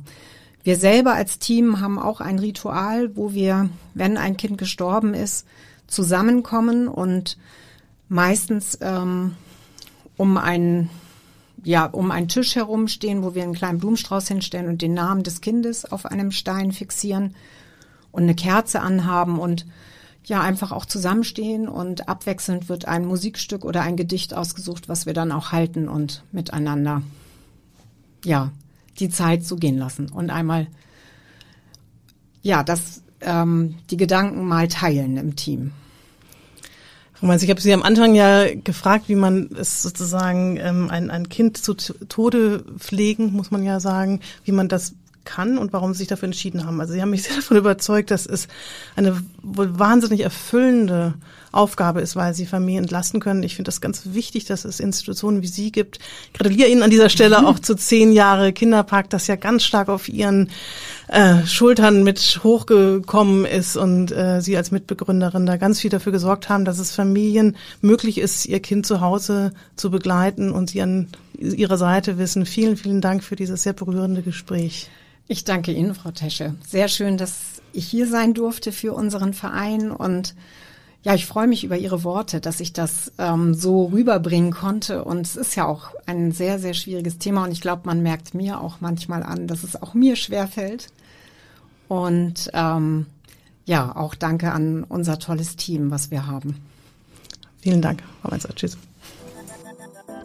Wir 0.62 0.76
selber 0.76 1.14
als 1.14 1.38
Team 1.38 1.80
haben 1.80 1.98
auch 1.98 2.20
ein 2.20 2.38
Ritual, 2.38 3.16
wo 3.16 3.32
wir, 3.32 3.68
wenn 3.94 4.16
ein 4.16 4.36
Kind 4.36 4.58
gestorben 4.58 5.14
ist, 5.14 5.46
zusammenkommen 5.86 6.88
und 6.88 7.38
meistens 8.08 8.78
ähm, 8.80 9.34
um 10.16 10.36
einen 10.36 10.90
ja, 11.64 11.86
um 11.86 12.10
einen 12.10 12.28
Tisch 12.28 12.54
herumstehen, 12.54 13.22
wo 13.22 13.34
wir 13.34 13.42
einen 13.42 13.54
kleinen 13.54 13.78
Blumenstrauß 13.78 14.28
hinstellen 14.28 14.68
und 14.68 14.82
den 14.82 14.94
Namen 14.94 15.22
des 15.22 15.40
Kindes 15.40 15.90
auf 15.90 16.06
einem 16.06 16.30
Stein 16.30 16.72
fixieren 16.72 17.34
und 18.12 18.24
eine 18.24 18.34
Kerze 18.34 18.80
anhaben 18.80 19.38
und 19.38 19.66
ja, 20.24 20.40
einfach 20.40 20.72
auch 20.72 20.86
zusammenstehen 20.86 21.68
und 21.68 22.08
abwechselnd 22.08 22.68
wird 22.68 22.86
ein 22.86 23.04
Musikstück 23.04 23.64
oder 23.64 23.82
ein 23.82 23.96
Gedicht 23.96 24.32
ausgesucht, 24.34 24.88
was 24.88 25.04
wir 25.04 25.12
dann 25.12 25.32
auch 25.32 25.52
halten 25.52 25.88
und 25.88 26.22
miteinander, 26.32 27.02
ja, 28.24 28.50
die 28.98 29.10
Zeit 29.10 29.44
so 29.44 29.56
gehen 29.56 29.76
lassen 29.76 30.08
und 30.10 30.30
einmal, 30.30 30.66
ja, 32.42 32.62
das, 32.62 33.02
ähm, 33.20 33.76
die 33.90 33.96
Gedanken 33.96 34.46
mal 34.46 34.68
teilen 34.68 35.16
im 35.16 35.36
Team. 35.36 35.72
Ich 37.32 37.50
habe 37.50 37.60
Sie 37.60 37.72
am 37.72 37.82
Anfang 37.82 38.14
ja 38.14 38.54
gefragt, 38.54 39.08
wie 39.08 39.14
man 39.14 39.50
es 39.58 39.82
sozusagen 39.82 40.58
ähm, 40.58 40.90
ein, 40.90 41.10
ein 41.10 41.28
Kind 41.28 41.56
zu 41.56 41.74
Tode 41.74 42.64
pflegen, 42.78 43.32
muss 43.32 43.50
man 43.50 43.62
ja 43.64 43.80
sagen, 43.80 44.20
wie 44.44 44.52
man 44.52 44.68
das 44.68 44.94
kann 45.24 45.58
und 45.58 45.72
warum 45.72 45.92
sie 45.92 45.98
sich 45.98 46.08
dafür 46.08 46.26
entschieden 46.26 46.64
haben. 46.64 46.80
Also 46.80 46.92
sie 46.92 47.02
haben 47.02 47.10
mich 47.10 47.22
sehr 47.24 47.36
davon 47.36 47.56
überzeugt, 47.56 48.10
dass 48.10 48.26
es 48.26 48.48
eine 48.96 49.22
wohl 49.42 49.78
wahnsinnig 49.78 50.20
erfüllende 50.20 51.14
Aufgabe 51.52 52.00
ist, 52.00 52.16
weil 52.16 52.34
sie 52.34 52.46
Familien 52.46 52.84
entlasten 52.84 53.20
können. 53.20 53.42
Ich 53.42 53.54
finde 53.54 53.68
das 53.68 53.80
ganz 53.80 54.02
wichtig, 54.06 54.44
dass 54.44 54.64
es 54.64 54.80
Institutionen 54.80 55.40
wie 55.42 55.46
Sie 55.46 55.70
gibt. 55.70 55.98
Ich 56.26 56.32
gratuliere 56.32 56.68
Ihnen 56.68 56.82
an 56.82 56.90
dieser 56.90 57.08
Stelle 57.08 57.46
auch 57.46 57.58
zu 57.60 57.76
zehn 57.76 58.12
Jahre 58.12 58.52
Kinderpark, 58.52 59.08
das 59.10 59.28
ja 59.28 59.36
ganz 59.36 59.62
stark 59.62 59.88
auf 59.88 60.08
Ihren 60.08 60.50
äh, 61.08 61.46
Schultern 61.46 62.02
mit 62.02 62.40
hochgekommen 62.42 63.44
ist 63.44 63.76
und 63.76 64.10
äh, 64.10 64.40
Sie 64.40 64.56
als 64.56 64.72
Mitbegründerin 64.72 65.46
da 65.46 65.56
ganz 65.56 65.80
viel 65.80 65.90
dafür 65.90 66.12
gesorgt 66.12 66.48
haben, 66.48 66.64
dass 66.64 66.78
es 66.78 66.90
Familien 66.90 67.56
möglich 67.80 68.18
ist, 68.18 68.46
ihr 68.46 68.60
Kind 68.60 68.84
zu 68.84 69.00
Hause 69.00 69.52
zu 69.76 69.90
begleiten 69.90 70.50
und 70.50 70.70
sie 70.70 70.82
an 70.82 71.08
ihrer 71.38 71.78
Seite 71.78 72.18
wissen. 72.18 72.46
Vielen, 72.46 72.76
vielen 72.76 73.00
Dank 73.00 73.22
für 73.22 73.36
dieses 73.36 73.62
sehr 73.62 73.72
berührende 73.72 74.22
Gespräch. 74.22 74.88
Ich 75.26 75.44
danke 75.44 75.72
Ihnen, 75.72 75.94
Frau 75.94 76.10
Tesche. 76.10 76.54
Sehr 76.66 76.88
schön, 76.88 77.16
dass 77.16 77.62
ich 77.72 77.86
hier 77.86 78.06
sein 78.06 78.34
durfte 78.34 78.72
für 78.72 78.92
unseren 78.92 79.34
Verein 79.34 79.90
und 79.90 80.34
ja, 81.04 81.14
ich 81.14 81.26
freue 81.26 81.46
mich 81.46 81.64
über 81.64 81.76
Ihre 81.76 82.02
Worte, 82.02 82.40
dass 82.40 82.60
ich 82.60 82.72
das 82.72 83.12
ähm, 83.18 83.52
so 83.52 83.84
rüberbringen 83.84 84.52
konnte. 84.52 85.04
Und 85.04 85.26
es 85.26 85.36
ist 85.36 85.54
ja 85.54 85.66
auch 85.66 85.90
ein 86.06 86.32
sehr, 86.32 86.58
sehr 86.58 86.72
schwieriges 86.72 87.18
Thema. 87.18 87.44
Und 87.44 87.52
ich 87.52 87.60
glaube, 87.60 87.82
man 87.84 88.02
merkt 88.02 88.32
mir 88.32 88.58
auch 88.58 88.80
manchmal 88.80 89.22
an, 89.22 89.46
dass 89.46 89.64
es 89.64 89.80
auch 89.80 89.92
mir 89.92 90.16
schwerfällt. 90.16 90.88
Und 91.88 92.50
ähm, 92.54 93.04
ja, 93.66 93.94
auch 93.94 94.14
danke 94.14 94.52
an 94.52 94.82
unser 94.84 95.18
tolles 95.18 95.56
Team, 95.56 95.90
was 95.90 96.10
wir 96.10 96.26
haben. 96.26 96.56
Vielen 97.60 97.82
Dank, 97.82 98.02
Frau 98.22 98.30
Menzer. 98.30 98.54
Tschüss. 98.54 98.78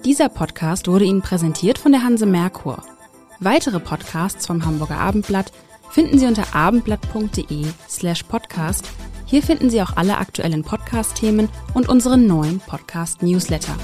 Dieser 0.05 0.29
Podcast 0.29 0.87
wurde 0.87 1.03
Ihnen 1.03 1.21
präsentiert 1.21 1.77
von 1.77 1.91
der 1.91 2.03
Hanse 2.03 2.25
Merkur. 2.25 2.81
Weitere 3.39 3.79
Podcasts 3.79 4.45
vom 4.45 4.65
Hamburger 4.65 4.97
Abendblatt 4.97 5.51
finden 5.91 6.19
Sie 6.19 6.27
unter 6.27 6.55
abendblatt.de 6.55 7.65
slash 7.87 8.23
podcast 8.23 8.87
hier 9.29 9.43
finden 9.43 9.69
Sie 9.69 9.79
auch 9.79 9.95
alle 9.95 10.17
aktuellen 10.17 10.63
Podcast-Themen 10.63 11.49
und 11.75 11.87
unseren 11.87 12.25
neuen 12.25 12.59
Podcast-Newsletter. 12.61 13.75